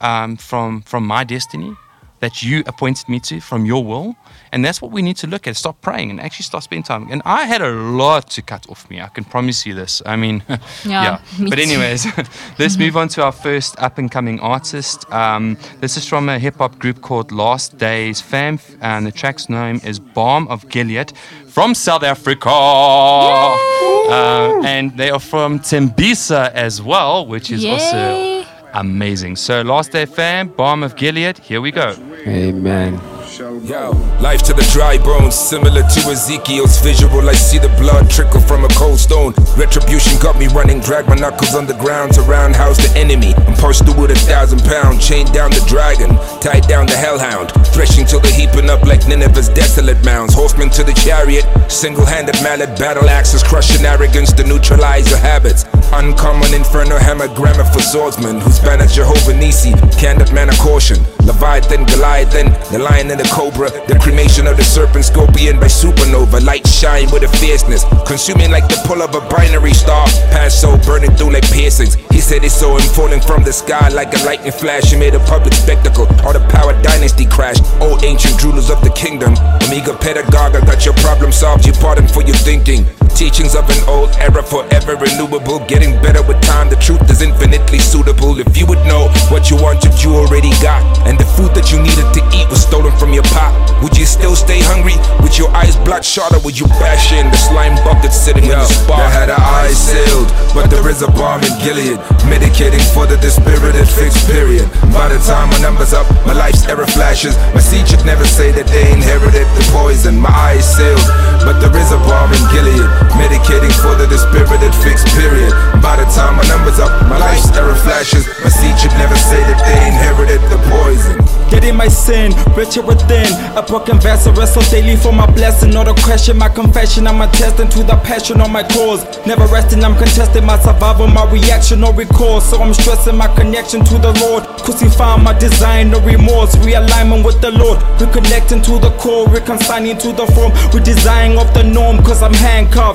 [0.00, 1.76] um, from, from my destiny
[2.20, 4.16] that you appointed me to, from your will?
[4.52, 5.56] And that's what we need to look at.
[5.56, 7.08] Stop praying and actually start spending time.
[7.10, 9.00] And I had a lot to cut off me.
[9.00, 10.02] I can promise you this.
[10.06, 10.42] I mean,
[10.84, 11.20] yeah.
[11.38, 12.06] me But anyways,
[12.58, 15.10] let's move on to our first up and coming artist.
[15.12, 19.48] Um, this is from a hip hop group called Last Days Fam, and the track's
[19.48, 21.12] name is Balm of Gilead
[21.46, 22.48] from South Africa.
[22.50, 27.70] Uh, and they are from Tembisa as well, which is Yay.
[27.70, 28.37] also
[28.80, 29.36] amazing.
[29.36, 31.94] So, Last Day Fam, Balm of Gilead, here we go.
[32.26, 33.17] Amen.
[33.38, 37.30] Yo, life to the dry bones, similar to Ezekiel's visual.
[37.30, 39.32] I see the blood trickle from a cold stone.
[39.54, 43.34] Retribution got me running, drag my knuckles on the ground to roundhouse the enemy.
[43.46, 47.54] I'm punched through with a thousand pound, chained down the dragon, tied down the hellhound,
[47.70, 50.34] threshing till they're heaping up like Nineveh's desolate mounds.
[50.34, 55.62] Horsemen to the chariot, single handed mallet, battle axes, crushing arrogance to neutralize your habits.
[55.94, 60.98] Uncommon inferno hammer, grammar for swordsmen, whose banner Jehovah Nisi, candid man of caution.
[61.28, 62.32] Leviathan, Goliath,
[62.72, 63.68] the lion and the cobra.
[63.86, 66.42] The cremation of the serpent scorpion by supernova.
[66.44, 67.84] Light shine with a fierceness.
[68.08, 70.06] Consuming like the pull of a binary star.
[70.32, 71.96] Past soul burning through like piercings.
[72.10, 74.90] He said he saw him falling from the sky like a lightning flash.
[74.90, 76.08] He made a public spectacle.
[76.24, 77.62] All the power dynasty crashed.
[77.80, 79.36] Old ancient rulers of the kingdom.
[79.68, 81.66] Omega pedagogue, I got your problem solved.
[81.66, 82.88] You pardon for your thinking.
[83.18, 85.58] Teachings of an old era forever renewable.
[85.66, 86.70] Getting better with time.
[86.70, 88.38] The truth is infinitely suitable.
[88.38, 90.86] If you would know what you wanted, you already got.
[91.02, 93.50] And the food that you needed to eat was stolen from your pot.
[93.82, 97.40] Would you still stay hungry with your eyes bloodshot or would you bash in the
[97.42, 99.02] slime bucket sitting in the spot?
[99.02, 101.98] They had her eyes sealed, but there is a balm in Gilead.
[102.30, 104.70] Medicating for the dispirited fixed period.
[104.94, 107.34] By the time my number's up, my life's error flashes.
[107.50, 110.14] My seed should never say that they inherited the poison.
[110.22, 111.02] My eyes sealed,
[111.42, 113.07] but there is a balm in Gilead.
[113.16, 115.52] Medicating for the dispirited fixed period.
[115.80, 118.26] By the time my number's up, my life's error flashes.
[118.44, 121.16] My seed should never say that they inherited the poison.
[121.50, 123.28] Getting my sin, richer within.
[123.56, 125.70] A broken vessel, wrestle daily for my blessing.
[125.70, 127.06] Not a question, my confession.
[127.06, 129.02] I'm attesting to the passion on my cause.
[129.26, 132.50] Never resting, I'm contesting my survival, my reaction, no recourse.
[132.50, 134.44] So I'm stressing my connection to the Lord.
[134.60, 136.54] Crucifying my design, no remorse.
[136.56, 137.78] Realignment with the Lord.
[137.98, 140.52] Reconnecting to the core, reconciling to the form.
[140.74, 142.87] Redesigning of the norm, cause I'm handcuffed.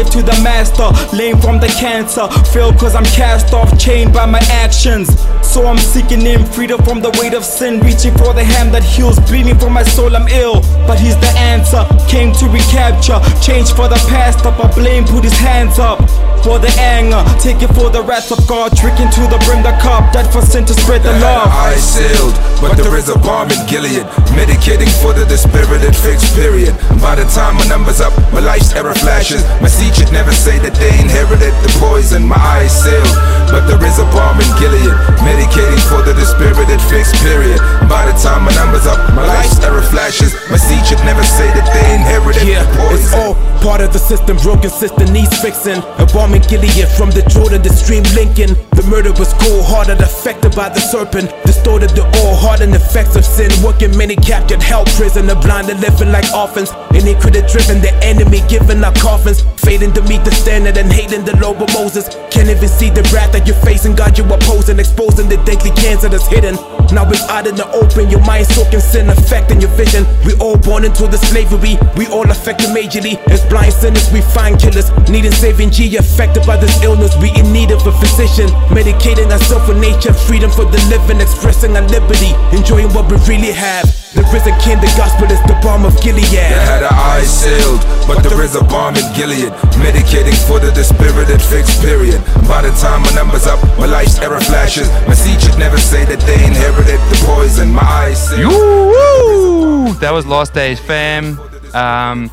[0.00, 2.28] Slave to the master, lame from the cancer.
[2.52, 5.08] Fail cause I'm cast off, chained by my actions.
[5.42, 7.80] So I'm seeking him, freedom from the weight of sin.
[7.80, 10.60] Reaching for the hand that heals, bleeding for my soul, I'm ill.
[10.86, 13.18] But he's the answer, came to recapture.
[13.42, 15.98] Change for the past, up a blame, put his hands up.
[16.44, 18.74] For the anger, take it for the wrath of God.
[18.76, 21.48] Drinking to the brim the cup, that for sin to spread the love.
[21.52, 22.32] eyes sealed,
[22.62, 24.06] but there is a balm in Gilead.
[24.32, 26.72] Medicating for the dispirited fixed period.
[27.02, 29.39] By the time my number's up, my life's error flashes.
[29.60, 32.26] My seed should never say that they inherited the poison.
[32.26, 33.14] My eyes sealed,
[33.52, 34.92] but there is a balm in Gilead.
[35.22, 37.60] Medicating for the dispirited fixed period.
[37.86, 40.34] By the time my number's up, my life's error flashes.
[40.50, 44.00] My seed should never say that they inherited Yeah, the it's all part of the
[44.00, 45.78] system, broken system needs fixing.
[46.00, 48.56] A balm in Gilead from the Jordan, the stream linking.
[48.72, 51.28] The murder was cold hearted, affected by the serpent.
[51.44, 53.52] Distorted the all hardened effects of sin.
[53.62, 56.72] Working many captured, held prison, the blind and living like orphans.
[56.96, 59.29] Iniquity driven, the enemy giving up coffins.
[59.38, 62.08] Fading to meet the standard and hating the Lord of Moses.
[62.30, 66.08] Can't even see the wrath that you're facing, God you opposing, exposing the deadly cancer
[66.08, 66.56] that's hidden.
[66.92, 70.06] Now it's out in the open, your mind soaking sin, affecting your vision.
[70.26, 73.14] We all born into the slavery, we all affected majorly.
[73.30, 77.14] As blind sinners, we find killers, needing saving G, affected by this illness.
[77.22, 81.76] We in need of a physician, medicating ourselves with nature, freedom for the living, expressing
[81.76, 83.86] our liberty, enjoying what we really have.
[84.10, 86.26] The risen king, the gospel is the balm of Gilead.
[86.26, 87.78] They had her eyes sealed,
[88.10, 89.54] but there is a balm in Gilead.
[89.78, 92.18] Medicating for the dispirited fixed period.
[92.50, 94.90] By the time my number's up, my life's error flashes.
[95.06, 96.42] My seed should never say that they
[96.80, 97.72] inherited the poison.
[97.72, 98.14] My.
[98.38, 99.92] Yoo-woo!
[99.94, 101.38] That was Last Days fam.
[101.74, 102.30] Um,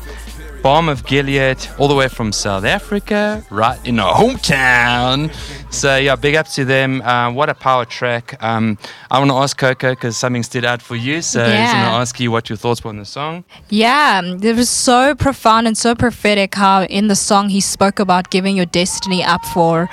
[0.62, 5.32] Balm of Gilead, all the way from South Africa, right in our hometown.
[5.72, 7.00] So yeah, big up to them.
[7.02, 8.42] Uh, what a power track.
[8.42, 8.76] Um,
[9.08, 11.22] I want to ask Coco because something stood out for you.
[11.22, 11.72] So I was Yeah.
[11.72, 13.44] going to ask you what your thoughts were on the song.
[13.68, 18.00] Yeah, um, it was so profound and so prophetic how in the song he spoke
[18.00, 19.88] about giving your destiny up for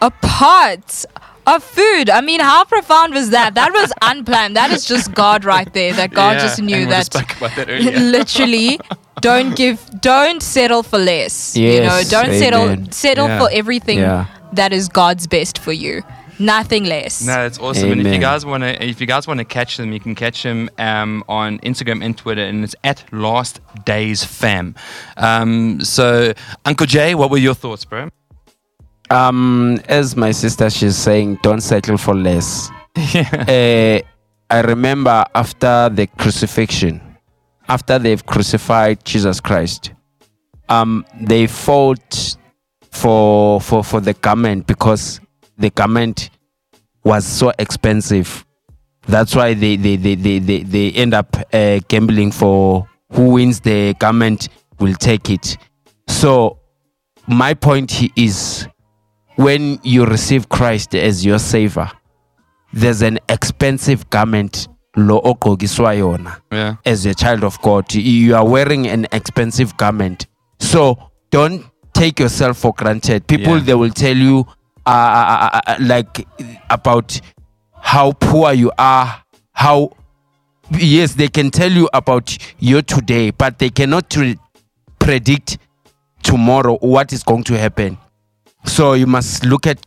[0.00, 1.04] a pot
[1.46, 2.08] of food.
[2.10, 3.54] I mean, how profound was that?
[3.54, 4.56] That was unplanned.
[4.56, 5.92] That is just God right there.
[5.92, 7.06] That God Yeah, just knew and we that.
[7.06, 7.98] spoke about that earlier.
[8.18, 8.78] literally
[9.20, 12.90] don't give don't settle for less Yes, you know don't settle amen.
[12.90, 13.38] settle Yeah.
[13.38, 14.26] for everything Yeah.
[14.54, 16.02] that is god's best for you
[16.40, 17.92] nothing less No, it's awesome.
[17.92, 20.16] And if you guys want to, if you guys want to catch them, you can
[20.16, 24.74] catch them um, on Instagram and Twitter, and it's at Last Days Fam.
[25.16, 26.32] Um, so,
[26.64, 28.08] Uncle Jay, what were your thoughts, bro?
[29.12, 32.70] Um, as my sister, she's saying, don't settle for less.
[32.94, 34.00] Uh,
[34.48, 37.00] I remember after the crucifixion,
[37.68, 39.92] after they've crucified Jesus Christ,
[40.68, 42.36] um, they fought
[42.90, 45.20] for for for the garment because
[45.58, 46.30] the garment
[47.04, 48.46] was so expensive.
[49.06, 53.60] That's why they they they they they, they end up uh, gambling for who wins
[53.60, 54.48] the garment
[54.78, 55.56] will take it.
[56.08, 56.58] So
[57.26, 58.68] my point is
[59.36, 61.90] when you receive Christ as your savior,
[62.72, 66.76] there's an expensive garment lo ogqokiswa yona Yeah.
[66.84, 67.92] as a child of God.
[67.94, 70.26] You- are wearing an expensive garment.
[70.58, 70.96] So
[71.30, 71.64] don't
[71.94, 73.26] take yourself for granted.
[73.26, 73.64] People Yeah.
[73.64, 74.46] they will tell you
[74.84, 76.26] uh, uh, uh, uh, like
[76.68, 77.20] about
[77.80, 79.22] how poor you are,
[79.52, 79.90] how
[80.70, 84.14] yes, they can tell you about your today, but they cannot
[84.98, 85.58] predict
[86.22, 87.96] tomorrow what is going to happen.
[88.64, 89.84] So you must look at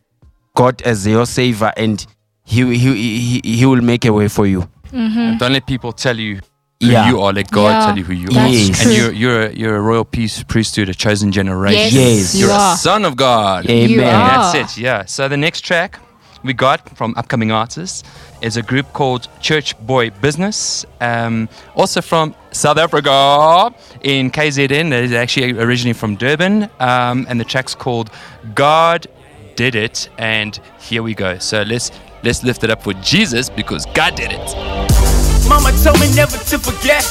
[0.56, 2.06] God as your savior, and
[2.44, 4.62] he he he, he will make a way for you.
[4.92, 5.20] Mm-hmm.
[5.20, 6.36] And don't let people tell you
[6.82, 7.10] who Yeah.
[7.10, 7.34] you are.
[7.34, 8.48] Let God Yeah, tell you who you that's are.
[8.48, 8.86] Yes.
[8.86, 11.80] And you're you're a, you're a royal peace, priesthood, a chosen generation.
[11.82, 12.36] Yes, Yes.
[12.36, 12.74] you You're are.
[12.76, 13.66] a son of God.
[13.70, 13.90] Amen.
[13.90, 14.82] You That's it.
[14.82, 15.06] Yeah.
[15.06, 16.00] So the next track
[16.46, 18.04] we got from upcoming artists
[18.42, 24.90] is a group called Church Boy Business, um, also from South Africa in KZN.
[24.92, 28.12] That is actually originally from Durban, um, and the track's called
[28.54, 29.08] God
[29.56, 30.10] Did It.
[30.18, 31.40] And here we go.
[31.40, 31.92] So let's
[32.24, 35.05] let's lift it up for Jesus because God did it.
[35.48, 37.06] Mama told me never to forget.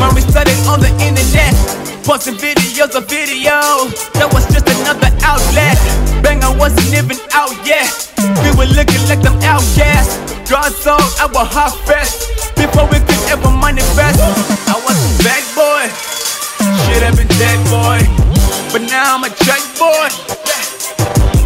[0.00, 1.54] Mommy studied on the internet.
[2.02, 3.94] Posting videos of videos.
[4.14, 5.78] That was just another outlet.
[6.22, 7.90] Bang, I wasn't even out yet.
[8.42, 10.18] We were looking like them outcasts.
[10.50, 12.54] God saw our heart fest.
[12.58, 14.18] Before we could ever manifest.
[14.66, 15.84] I was a bad boy.
[16.86, 18.02] Should have been dead boy.
[18.74, 20.10] But now I'm a church boy.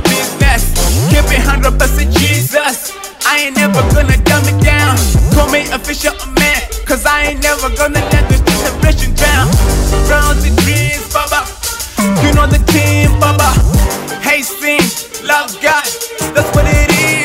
[0.09, 0.73] Business.
[1.13, 3.10] Keep it 100% Jesus.
[3.27, 4.97] I ain't never gonna dumb it down.
[5.35, 9.49] Call me official a man, cause I ain't never gonna let this generation down.
[10.09, 11.45] Rounds and dreams, Baba.
[12.25, 13.53] You know the team, Baba.
[14.25, 14.81] Hey, sing,
[15.27, 15.85] love God.
[16.35, 17.20] That's what it is,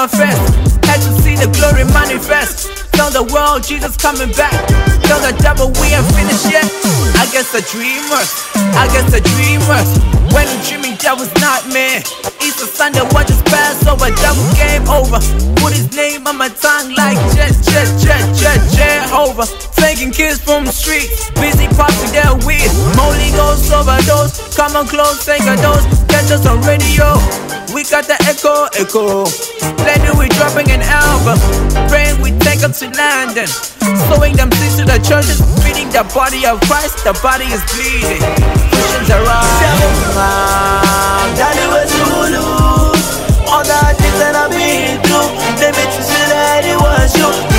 [0.00, 0.80] Summerfest.
[0.88, 2.88] Had to see the glory manifest.
[2.96, 4.56] Tell the world Jesus coming back.
[5.04, 6.64] Tell the devil we ain't finished yet.
[7.20, 8.32] I guess the dreamers,
[8.80, 9.92] I guess the dreamers.
[10.32, 12.00] When I'm dreaming, was not me.
[12.40, 14.08] Easter Sunday, what just passed over?
[14.08, 15.20] Devil game over.
[15.60, 19.44] Put his name on my tongue like Jet, Jet, Jet, Jet, Jehovah.
[19.76, 22.72] Taking kids from the street, busy popping their weed.
[22.96, 25.84] Holy Ghost overdose, come on close, take a dose.
[26.08, 27.49] Catch us on radio.
[27.90, 29.26] Got the echo, echo.
[29.82, 31.34] Lately we dropping an album.
[31.90, 33.48] Praying we take up to London.
[34.06, 35.42] Sowing them seeds to the churches.
[35.66, 38.22] Feeding the body of Christ, the body is bleeding.
[38.70, 39.26] Christians are
[40.14, 42.46] ah, Daddy was Zulu.
[43.50, 47.49] All the things that I've been through, they made me see that it was you.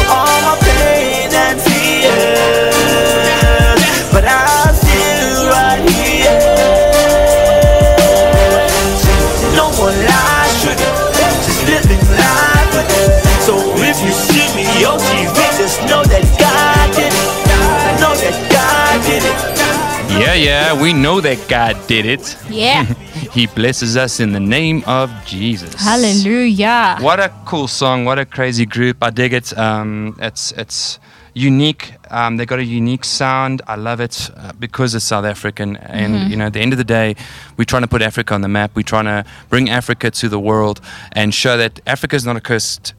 [20.80, 22.38] We know that God did it.
[22.50, 22.84] Yeah.
[23.34, 25.74] he blesses us in the name of Jesus.
[25.76, 26.98] Hallelujah.
[27.02, 28.06] What a cool song!
[28.06, 28.98] What a crazy group!
[29.02, 29.58] I dig it.
[29.58, 31.00] Um, it's it's
[31.34, 31.94] unique.
[32.10, 33.62] Um, they got a unique sound.
[33.68, 35.78] I love it uh, because it's South African.
[35.78, 36.30] And Mhm.
[36.30, 37.16] you know, at the end of the day,
[37.58, 38.72] we're trying to put Africa on the map.
[38.76, 40.82] We're trying to bring Africa to the world
[41.14, 42.94] and show that Africa is not a cursed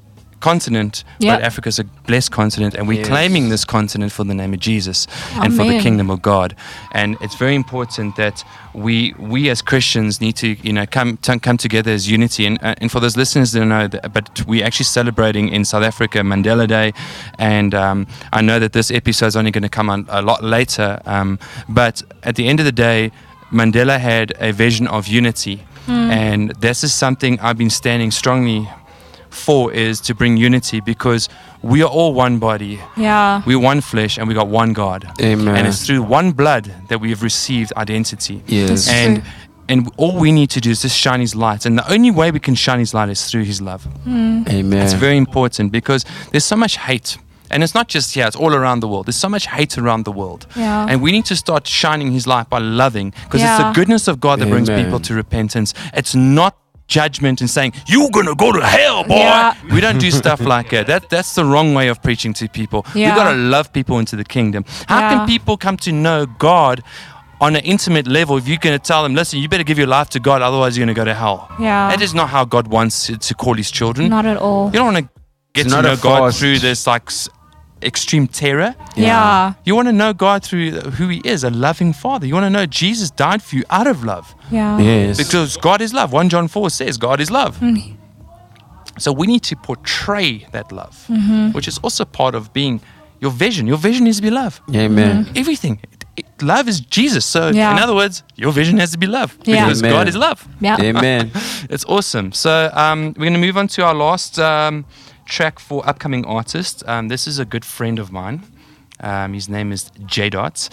[0.50, 1.30] continent, Yep.
[1.38, 3.08] but Africa is a blessed continent, and we're Yes.
[3.08, 5.06] claiming this continent for the name of Jesus
[5.42, 6.54] and for the kingdom of God.
[7.00, 8.36] And it's very important that
[8.74, 12.42] we we as Christians need to you know come to, come together as unity.
[12.48, 15.64] And uh, and for those listeners that don't know, that, but we're actually celebrating in
[15.64, 16.92] South Africa Mandela Day,
[17.38, 18.06] and um,
[18.38, 20.88] I know that this episode is only going to come on a lot later.
[21.06, 21.38] Um,
[21.68, 23.10] but at the end of the day,
[23.52, 25.56] Mandela had a vision of unity,
[25.88, 26.10] Mm.
[26.24, 28.68] and this is something I've been standing strongly
[29.32, 31.28] for is to bring unity because
[31.62, 32.80] we are all one body.
[32.96, 33.42] Yeah.
[33.46, 35.10] We're one flesh and we got one God.
[35.20, 35.56] Amen.
[35.56, 38.42] And it's through one blood that we have received identity.
[38.46, 38.68] Yes.
[38.68, 39.32] That's And true.
[39.68, 41.66] and all we need to do is just shine his light.
[41.66, 43.86] And the only way we can shine his light is through his love.
[44.06, 44.48] Mm.
[44.48, 44.82] Amen.
[44.82, 47.18] It's very important because there's so much hate.
[47.50, 49.04] And it's not just here, it's all around the world.
[49.06, 50.46] There's so much hate around the world.
[50.56, 50.86] Yeah.
[50.88, 54.20] And we need to start shining his light by loving because it's the goodness of
[54.20, 55.74] God that brings people to repentance.
[55.92, 56.56] It's not
[56.98, 59.16] judgment and saying, You're gonna go to hell, boy.
[59.16, 59.54] Yeah.
[59.74, 60.86] We don't do stuff like that.
[60.92, 61.02] that.
[61.14, 62.80] That's the wrong way of preaching to people.
[62.94, 63.06] Yeah.
[63.08, 64.64] We've got to love people into the kingdom.
[64.88, 65.08] How Yeah.
[65.10, 66.82] can people come to know God
[67.40, 69.88] on an intimate level if you're going to tell them, listen, you better give your
[69.98, 71.48] life to God, otherwise you're going to go to hell?
[71.58, 71.88] Yeah.
[71.90, 74.08] That is not how God wants to, to call his children.
[74.08, 74.66] Not at all.
[74.66, 75.08] You don't want to
[75.54, 77.28] get It's to know God through this like s-
[77.82, 78.74] extreme terror.
[78.96, 79.54] Yeah.
[79.64, 82.26] You want to know God through who He is, a loving Father.
[82.26, 84.34] You want to know Jesus died for you out of love.
[84.50, 84.78] Yeah.
[84.78, 85.16] Yes.
[85.16, 86.12] Because God is love.
[86.12, 87.58] 1 John 4 says God is love.
[87.60, 87.96] Mm.
[88.98, 91.54] So we need to portray that love, Mhm.
[91.54, 92.80] which is also part of being
[93.20, 93.66] your vision.
[93.66, 94.60] Your vision needs to be love.
[94.74, 95.24] Amen.
[95.24, 95.36] Mhm.
[95.38, 95.78] Everything.
[95.82, 97.24] It- it- love is Jesus.
[97.24, 97.72] So, Yeah.
[97.72, 99.64] in other words, your vision has to be love Yeah.
[99.64, 99.92] because Amen.
[99.92, 100.46] God is love.
[100.60, 100.76] Yeah.
[100.80, 101.30] Amen.
[101.70, 102.32] it's awesome.
[102.32, 104.84] So, um, we're going to move on to our last um,
[105.32, 106.84] track for upcoming artists.
[106.86, 108.42] Um, this is a good friend of mine.
[109.00, 110.68] Um, his name is J Dot.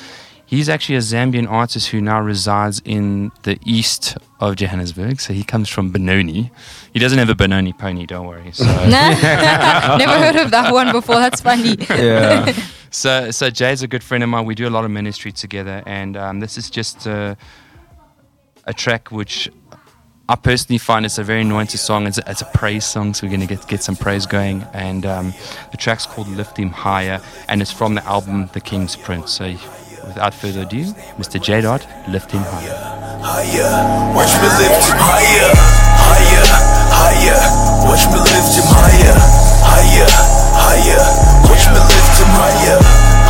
[0.45, 5.21] He's actually a Zambian artist who now resides in the east of Johannesburg.
[5.21, 6.51] So he comes from Benoni.
[6.91, 8.51] He doesn't have a Benoni pony, don't worry.
[8.51, 11.15] So Never heard of that one before.
[11.15, 11.75] That's funny.
[11.89, 12.51] Yeah.
[12.89, 14.45] so so Jay's a good friend of mine.
[14.45, 17.37] We do a lot of ministry together, and um, this is just a,
[18.65, 19.49] a track which
[20.29, 22.05] I personally find it's a very anointed song.
[22.05, 24.61] It's a, it's a praise song, so we're going to get get some praise going.
[24.77, 25.33] And um,
[25.71, 27.19] the track's called "Lift Him Higher,"
[27.49, 29.57] and it's from the album "The King's Prince." So,
[30.05, 30.85] without further ado,
[31.17, 31.41] Mr.
[31.41, 32.77] J Dot, lift him higher.
[33.25, 33.73] higher.
[34.13, 35.49] Watch me lift him higher,
[35.97, 36.45] higher,
[36.93, 37.41] higher.
[37.89, 39.17] Watch me lift him higher,
[39.65, 40.13] higher,
[40.53, 41.05] higher.
[41.49, 42.77] Watch me lift him higher,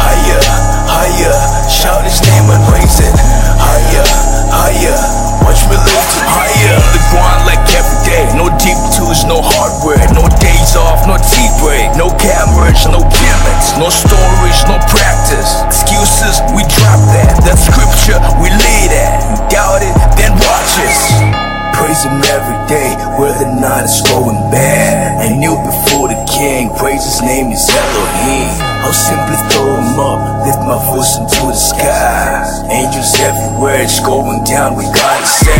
[0.03, 0.43] higher,
[0.91, 1.35] higher.
[1.71, 3.15] Shout his name and raise it
[3.55, 4.03] higher,
[4.51, 4.99] higher.
[5.47, 6.48] Watch me lift him higher.
[6.59, 8.27] On the ground like every day.
[8.35, 13.79] No deep tools, no hardware, no days off, no tea break, no cameras, no gimmicks,
[13.79, 15.63] no stories, no practice.
[15.63, 17.39] Excuses, we drop that.
[17.47, 19.49] That scripture, we lead at.
[19.49, 21.48] Doubt it, then watch us.
[21.79, 25.15] Praise him every day, where the night is going bad.
[25.23, 28.51] I knew before the king, praise his name is Elohim.
[28.83, 32.43] I'll simply throw him up, lift my voice into the sky.
[32.67, 35.55] Angels everywhere, it's going down, we gotta say.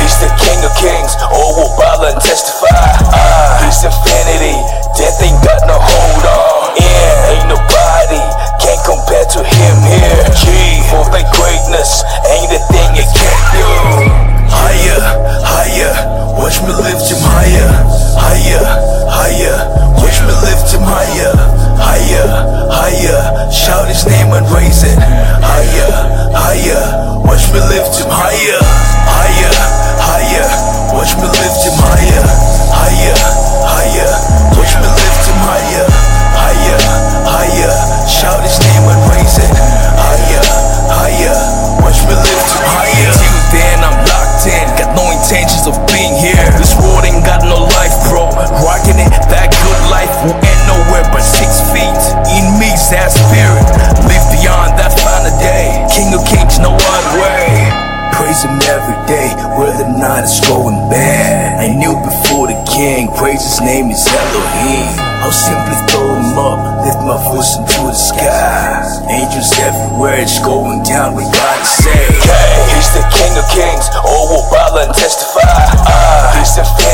[0.00, 3.04] He's the king of kings, all will bow and testify.
[3.12, 4.56] Ah, he's infinity,
[4.96, 6.72] death ain't got no hold on.
[6.80, 8.24] Yeah, ain't nobody
[8.64, 10.24] can compare to him here.
[10.40, 10.44] G,
[10.88, 12.00] for thy greatness,
[12.32, 14.23] ain't a thing you can't do.
[14.54, 15.02] Higher,
[15.42, 15.94] higher,
[16.38, 17.68] watch me lift him higher,
[18.14, 18.64] higher,
[19.10, 19.56] higher,
[19.98, 21.34] watch me lift him higher,
[21.74, 22.26] higher,
[22.70, 24.98] higher, shout his name and raise it,
[25.42, 25.90] higher,
[26.30, 26.82] higher,
[27.26, 28.62] watch me lift him higher,
[29.10, 29.54] higher,
[29.98, 30.46] higher,
[30.94, 32.24] watch me lift him higher,
[32.70, 33.03] higher,
[70.04, 71.88] everywhere, it's going down, we gotta say.
[71.88, 75.40] Hey, He's the king of kings, all will bow and testify.
[75.88, 76.93] Ah, he's infinity,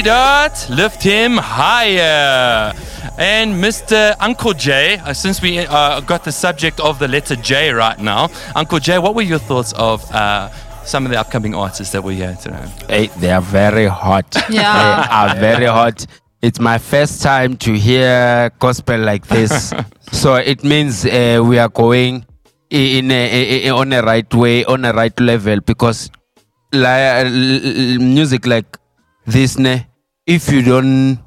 [0.00, 0.04] Woo!
[0.04, 2.72] Dot, lift him higher.
[3.18, 4.14] And Mr.
[4.18, 8.28] Uncle Jay, uh, since we uh, got the subject of the letter J right now,
[8.56, 10.48] Uncle J, what were your thoughts of uh,
[10.84, 12.66] some of the upcoming artists that we're here today?
[12.88, 14.34] Hey, they are very hot.
[14.50, 15.04] Yeah.
[15.06, 16.06] They are very hot.
[16.40, 19.74] It's my first time to hear gospel like this.
[20.12, 22.24] so it means uh, we are going
[22.72, 26.10] i- in a, i- i- on a right way, on a right level because
[26.72, 28.78] li- l- l- music like
[29.26, 29.86] this, ne,
[30.26, 31.18] if you don't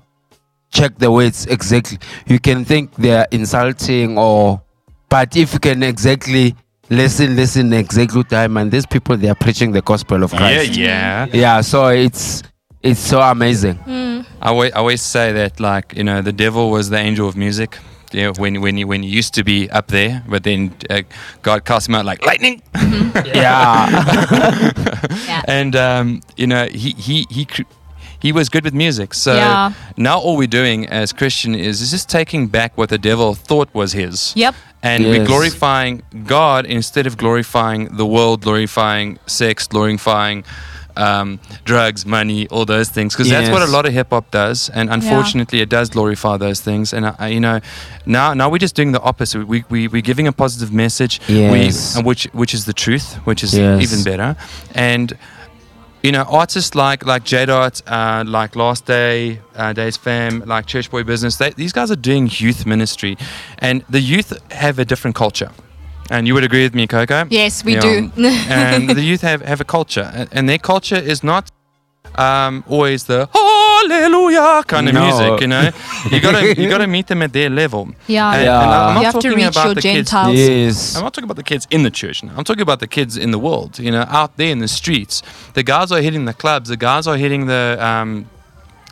[0.71, 4.61] check the words exactly, you can think they are insulting or,
[5.09, 6.55] but if you can exactly
[6.89, 10.75] listen, listen exactly time, and these people they are preaching the gospel of Christ.
[10.75, 11.27] Yeah, yeah.
[11.33, 12.43] Yeah, so it's
[12.81, 13.79] it's so amazing.
[13.87, 17.37] I always, I always say that, like, you know, the devil was the angel of
[17.37, 17.77] music.
[18.11, 21.01] Yeah, when when he, when he used to be up there, but then uh,
[21.41, 22.61] God cast him out like lightning.
[23.25, 24.71] Yeah.
[25.47, 27.63] and um, you know he he he cr-
[28.23, 29.09] he was good with music.
[29.13, 29.73] So Yeah.
[29.97, 33.69] now all we're doing as Christian is is just taking back what the devil thought
[33.73, 34.33] was his.
[34.35, 34.53] Yep.
[34.91, 35.93] And we're glorifying
[36.35, 40.43] God instead of glorifying the world, glorifying sex, glorifying
[40.95, 43.09] um, drugs, money, all those things.
[43.13, 44.69] Because that's what a lot of hip hop does.
[44.77, 46.93] And unfortunately, it does glorify those things.
[46.93, 47.57] And, uh, you know,
[48.05, 49.47] now now we're just doing the opposite.
[49.53, 51.95] We, we, we're giving a positive message, Yes.
[51.97, 53.81] we, which, which is the truth, which is Yes.
[53.85, 54.35] even better.
[54.75, 55.07] And
[56.03, 60.65] you know, artists like like J Dot, uh, like Last Day, uh, Days Fam, like
[60.65, 63.17] Church Boy Business, they, these guys are doing youth ministry,
[63.59, 65.49] and the youth have a different culture.
[66.11, 67.25] And you would agree with me, Coco?
[67.29, 68.11] Yes, we do.
[68.49, 71.49] and the youth have, have a culture, and- and their culture is not
[72.17, 75.01] um, always the hallelujah kind of No.
[75.05, 75.41] music.
[75.41, 75.69] You know,
[76.11, 77.89] you gotta you gotta meet them at their level.
[78.07, 78.33] Yeah.
[78.33, 78.61] And- Yeah.
[78.63, 80.95] and I'm You not have to talking reach about your the kids- Yes.
[80.95, 82.33] I'm not talking about the kids in the church now.
[82.37, 85.21] I'm talking about the kids in the world, you know, out there in the streets.
[85.53, 88.25] The guys are hitting the clubs, the guys are hitting the, um,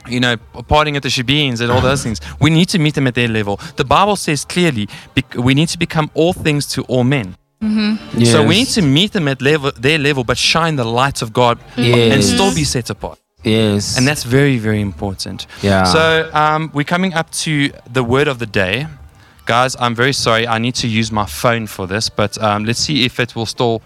[0.08, 0.36] you know,
[0.74, 2.20] partying at the shebeens and all those things.
[2.40, 3.60] We need to meet them at their level.
[3.76, 7.36] The Bible says clearly bec- we need to become all things to all men.
[7.62, 11.32] So we need to meet them at level, their level, but shine the light of
[11.32, 13.20] God and still be set apart.
[13.43, 13.97] Yes.
[13.97, 15.47] And that's very, very important.
[15.62, 15.84] Yeah.
[15.84, 18.88] So um, we're coming up to the word of the day.
[19.45, 20.47] Guys, I'm very sorry.
[20.47, 23.47] I need to use my phone for this, but um, let's see if it will
[23.47, 23.82] still.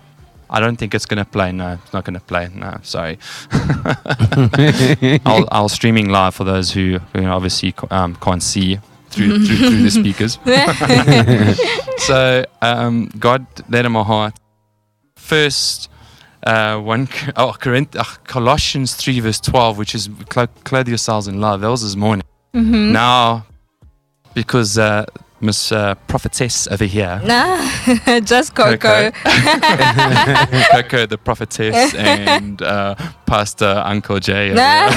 [0.50, 1.52] I don't think it's going to play.
[1.52, 2.50] No, it's not going to play.
[2.54, 3.18] No, sorry.
[5.26, 8.80] I'll, I'll streaming live for those who, who obviously um, can't see
[9.16, 10.38] through, through, through the speakers.
[12.06, 14.38] so um, God led in my heart.
[15.16, 15.90] First,
[16.46, 21.40] uh, one oh, Corinth, uh, Colossians three verse twelve, which is clo- clothe yourselves in
[21.42, 21.62] love.
[21.62, 22.24] That was this morning.
[22.54, 22.92] Mhm.
[22.92, 23.46] Now,
[24.34, 25.06] because uh,
[25.42, 27.70] Miss uh, Prophetess over here, Nah,
[28.22, 29.12] just Coco.
[29.12, 29.12] Coco
[31.08, 34.54] the prophetess, and uh, Pastor Uncle Jay.
[34.54, 34.88] Nah.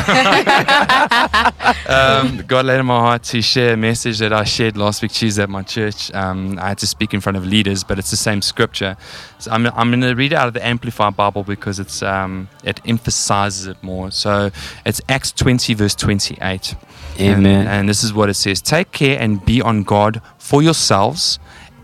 [1.89, 5.11] um, God led in my heart to share a message that I shared last week
[5.11, 6.15] Tuesday at my church.
[6.15, 8.97] Um, I had to speak in front of leaders, but it's the same scripture.
[9.39, 12.49] So I'm, I'm going to read it out of the Amplified Bible because it's um,
[12.63, 14.13] it emphasizes it more.
[14.13, 14.51] So
[14.87, 16.77] it's Acts 20, verse 28.
[17.19, 17.67] And- Amen.
[17.67, 21.39] and this is what it says Take care and be on guard for yourselves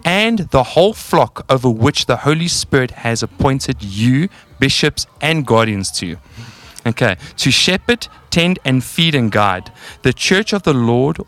[0.04, 4.28] and the whole flock over which the Holy Spirit has appointed you,
[4.58, 6.18] bishops and guardians to.
[6.86, 9.72] Okay, to shepherd, tend, and feed and guide
[10.02, 11.18] the church of the Lord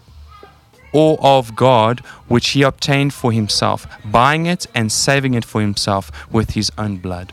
[0.93, 6.11] or of God, which he obtained for himself, buying it and saving it for himself
[6.31, 7.33] with his own blood.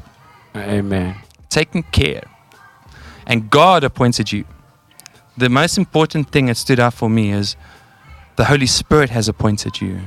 [0.56, 1.16] Amen.
[1.50, 2.24] Taking care.
[3.28, 4.46] And God appointed you.
[5.38, 7.56] The most important thing that stood out for me is
[8.36, 10.00] the Holy Spirit has appointed you.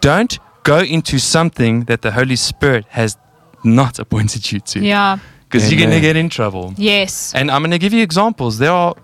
[0.00, 3.16] Don't go into something that the Holy Spirit has
[3.62, 4.80] not appointed you to.
[4.80, 5.18] Yeah.
[5.48, 6.74] Because you're going to get in trouble.
[6.76, 7.32] Yes.
[7.34, 8.58] And I'm going to give you examples.
[8.58, 8.94] There are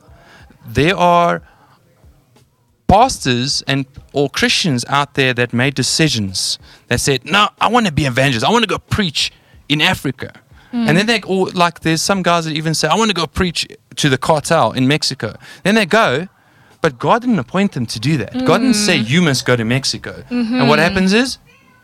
[0.67, 1.43] there are
[2.87, 6.59] pastors and or Christians out there that made decisions
[6.89, 8.45] that said, "No, I want to be evangelist.
[8.45, 9.33] I want to go preach
[9.69, 10.33] in Africa."
[10.73, 10.89] Hmm.
[10.89, 13.27] And then they all like there's some guys that even say, "I want to go
[13.27, 13.67] preach
[14.03, 16.29] to the cartel in Mexico." Then they go,
[16.81, 18.33] but God didn't appoint them to do that.
[18.47, 20.25] God didn't say you must go to Mexico.
[20.31, 21.39] And what happens is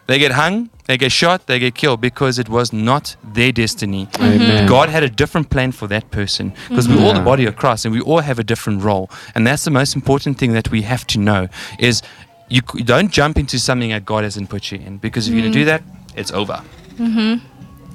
[0.06, 4.08] they get hung, they get shot, they get killed because it was not their destiny.
[4.20, 4.66] Amen.
[4.66, 7.84] God had a different plan for that person because we're all the body of Christ
[7.84, 9.10] and we all have a different role.
[9.34, 11.48] And that's the most important thing that we have to know
[11.78, 12.02] is
[12.48, 15.52] you, don't jump into something that God hasn't put you in because if you're going
[15.52, 15.82] to do that,
[16.14, 16.62] it's over.
[16.94, 17.44] Mm-hmm.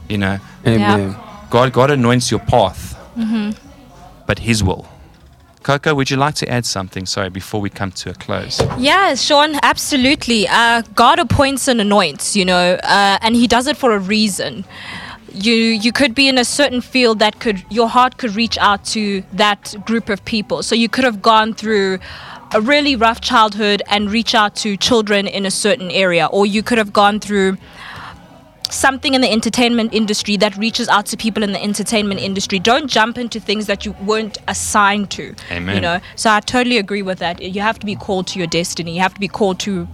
[0.09, 1.15] You know, Amen.
[1.49, 3.70] God, God anoints your path, Mm-hmm.
[4.31, 4.87] But His will.
[5.61, 7.05] Coco, would you like to add something?
[7.05, 8.61] Sorry, before we come to a close.
[8.79, 10.47] Yeah, Sean, absolutely.
[10.47, 14.63] Uh, God appoints and anoints, you know, uh, and He does it for a reason.
[15.33, 15.55] You
[15.85, 19.21] you could be in a certain field that could your heart could reach out to
[19.33, 20.63] that group of people.
[20.63, 21.99] So you could have gone through
[22.53, 26.63] a really rough childhood and reach out to children in a certain area, or you
[26.63, 27.57] could have gone through
[28.71, 32.59] something in the entertainment industry that reaches out to people in the entertainment industry.
[32.59, 35.35] Don't jump into things that you weren't assigned to.
[35.51, 35.75] Amen.
[35.75, 37.41] You know, so I totally agree with that.
[37.41, 38.95] You have to be called to your destiny.
[38.95, 39.87] You have to be called to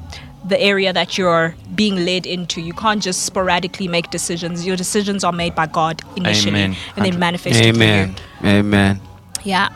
[0.45, 2.61] the area that you're being led into.
[2.61, 4.65] You can't just sporadically make decisions.
[4.65, 6.77] Your decisions are made by God initially Amen.
[6.95, 8.15] and then manifested Amen.
[8.43, 9.01] Amen.
[9.43, 9.69] Yeah.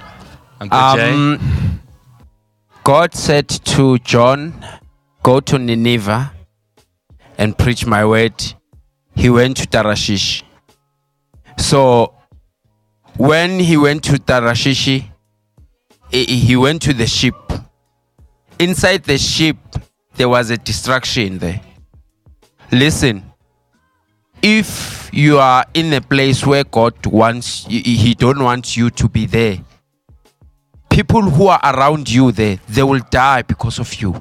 [0.60, 1.82] Uncle Um,
[2.84, 4.66] God said to John,
[5.24, 6.32] Go to Nineveh
[7.38, 8.34] and preach my word.
[9.22, 10.42] He went to Tarashish.
[11.58, 12.14] So
[13.18, 15.06] when he went to Tarashish,
[16.10, 17.36] he went to the ship.
[18.58, 19.58] Inside the ship,
[20.16, 21.62] there was a distraction there.
[22.72, 23.24] Listen,
[24.42, 29.08] if you are in a place where God wants, he he don't want you to
[29.08, 29.60] be there,
[30.90, 34.14] people who are around you there, they will die because of you.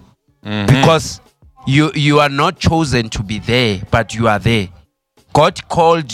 [0.44, 0.66] Mm-hmm.
[0.66, 1.20] Because
[1.66, 4.68] You you are not chosen to be there, but you are there.
[5.32, 6.12] God called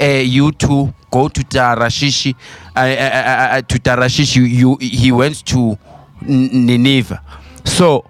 [0.00, 2.34] uh, you to go to Tarashishi.
[2.76, 5.78] Uh, uh, uh, to Tarshish, you, you he went to
[6.22, 7.22] Nineveh.
[7.64, 8.04] So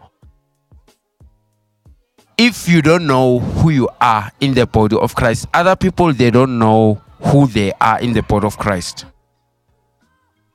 [2.36, 6.30] if you don't know who you are in the body of Christ, other people they
[6.30, 9.06] don't know who they are in the body of Christ.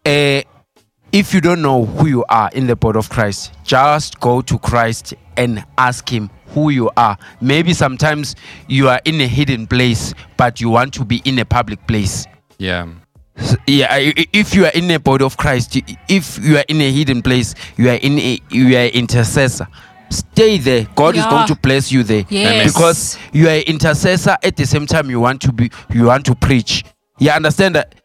[0.05, 0.41] Uh,
[1.13, 4.59] if you don't know who you are in the body of Christ, just go to
[4.59, 7.17] Christ and ask Him who you are.
[7.39, 8.35] Maybe sometimes
[8.67, 12.25] you are in a hidden place, but you want to be in a public place.
[12.57, 12.87] Yeah.
[13.65, 16.81] Yeah, I- I- if you are in a body of Christ, if you are in
[16.81, 19.67] a hidden place, you are in a, you are intercessor.
[20.09, 20.85] Stay there.
[20.95, 22.71] God is going to place you there Yes.
[22.71, 24.37] because you are intercessor.
[24.43, 26.83] At the same time, you want to be, you want to preach.
[27.17, 27.95] You understand that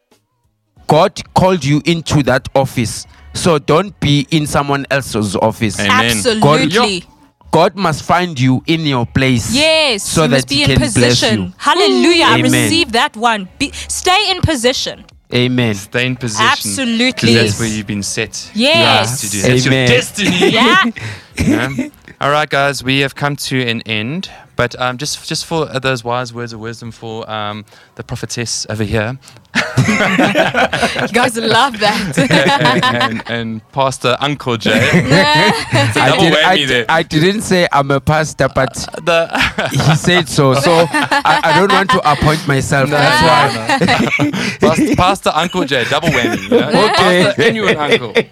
[0.89, 5.79] God called you into that office, so don't be in someone else's office.
[5.79, 5.91] Amen.
[6.17, 6.99] Absolutely.
[7.01, 7.07] God,
[7.51, 9.53] God must find you in your place.
[9.53, 11.41] Yes, so you that must be He in can bless position.
[11.43, 11.53] you.
[11.57, 12.25] Hallelujah.
[12.25, 12.51] I Amen.
[12.51, 13.47] receive that one.
[13.59, 15.05] Be, stay in position.
[15.31, 15.75] Amen.
[15.75, 16.45] Stay in position.
[16.47, 17.33] Absolutely.
[17.35, 18.49] 'cause That's where you've been set.
[18.55, 19.21] Yes.
[19.21, 19.41] To do.
[19.43, 20.49] That's your destiny.
[20.59, 20.83] Yeah.
[21.39, 21.87] Yeah.
[22.19, 24.29] All right, guys, we have come to an end.
[24.57, 27.63] But um, just just for uh, those wise words of wisdom for um,
[27.95, 29.17] the prophetess over here
[29.55, 32.17] You guys love that.
[32.83, 34.71] and, and, and Pastor Uncle Jay.
[34.93, 36.85] it's a I, did, I, whammy there.
[36.89, 38.73] I didn't say I'm a pastor, but
[39.03, 39.27] The
[39.71, 40.53] he said so.
[40.53, 42.89] So I, I don't want to appoint myself.
[42.89, 44.31] That's why.
[44.59, 46.41] Pastor, Pastor Uncle Jay, double whammy.
[46.43, 46.67] You know?
[46.67, 47.23] Okay.
[47.23, 48.13] Pastor and you an uncle.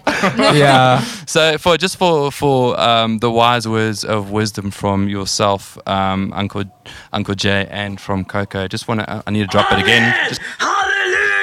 [0.58, 1.00] Yeah.
[1.26, 6.64] So for just for for um, the wise words of wisdom from yourself, um, Uncle
[7.12, 10.14] Uncle Jay, and from Coco, just want to I need to drop it again.
[10.28, 10.40] Just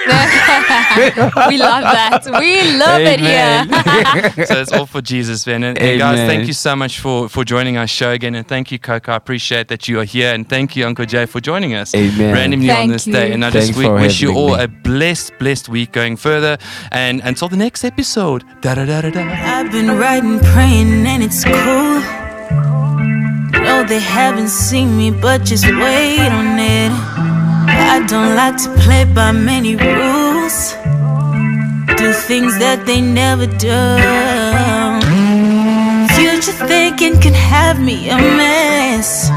[1.49, 2.25] we love that.
[2.39, 4.45] We love it here.
[4.45, 5.63] so it's all for Jesus, man.
[5.63, 8.71] And, and guys, thank you so much for for joining our show again, and thank
[8.71, 9.13] you, Coco.
[9.13, 12.33] I appreciate that you are here, and thank you, Uncle Jay, for joining us Amen.
[12.33, 13.13] randomly on this you.
[13.13, 13.31] day.
[13.33, 14.63] And I Thanks just we, wish you all me.
[14.63, 16.57] a blessed, blessed week going further.
[16.91, 19.21] And until the next episode, da da da da da.
[19.21, 22.01] I've been writing, praying, and it's cool.
[23.63, 27.24] No, they haven't seen me, but just wait on it.
[27.67, 30.73] I don't like to play by many rules.
[31.97, 33.81] Do things that they never do.
[36.15, 39.29] Future thinking can have me a mess.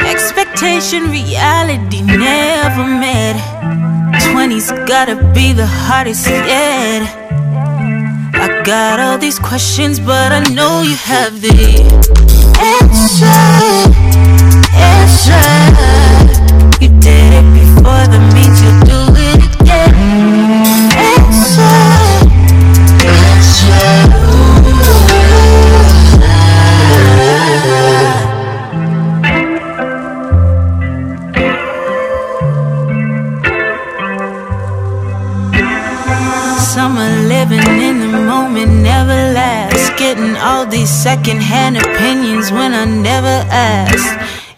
[0.00, 3.36] Expectation, reality never met.
[4.32, 7.02] 20s gotta be the hardest yet.
[8.34, 11.54] I got all these questions, but I know you have the
[12.60, 13.26] answer.
[13.26, 13.57] Answer.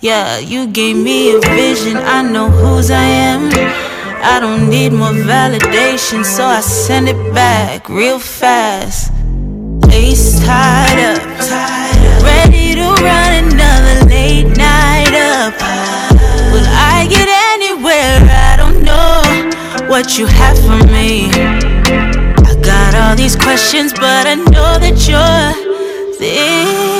[0.02, 3.50] Yeah, you gave me a vision, I know whose I am.
[4.24, 9.12] I don't need more validation, so I send it back real fast.
[9.88, 11.20] Lace tied up,
[12.24, 15.52] ready to run another late night up.
[16.50, 18.24] Will I get anywhere?
[18.24, 21.28] I don't know what you have for me.
[22.48, 26.99] I got all these questions, but I know that you're there.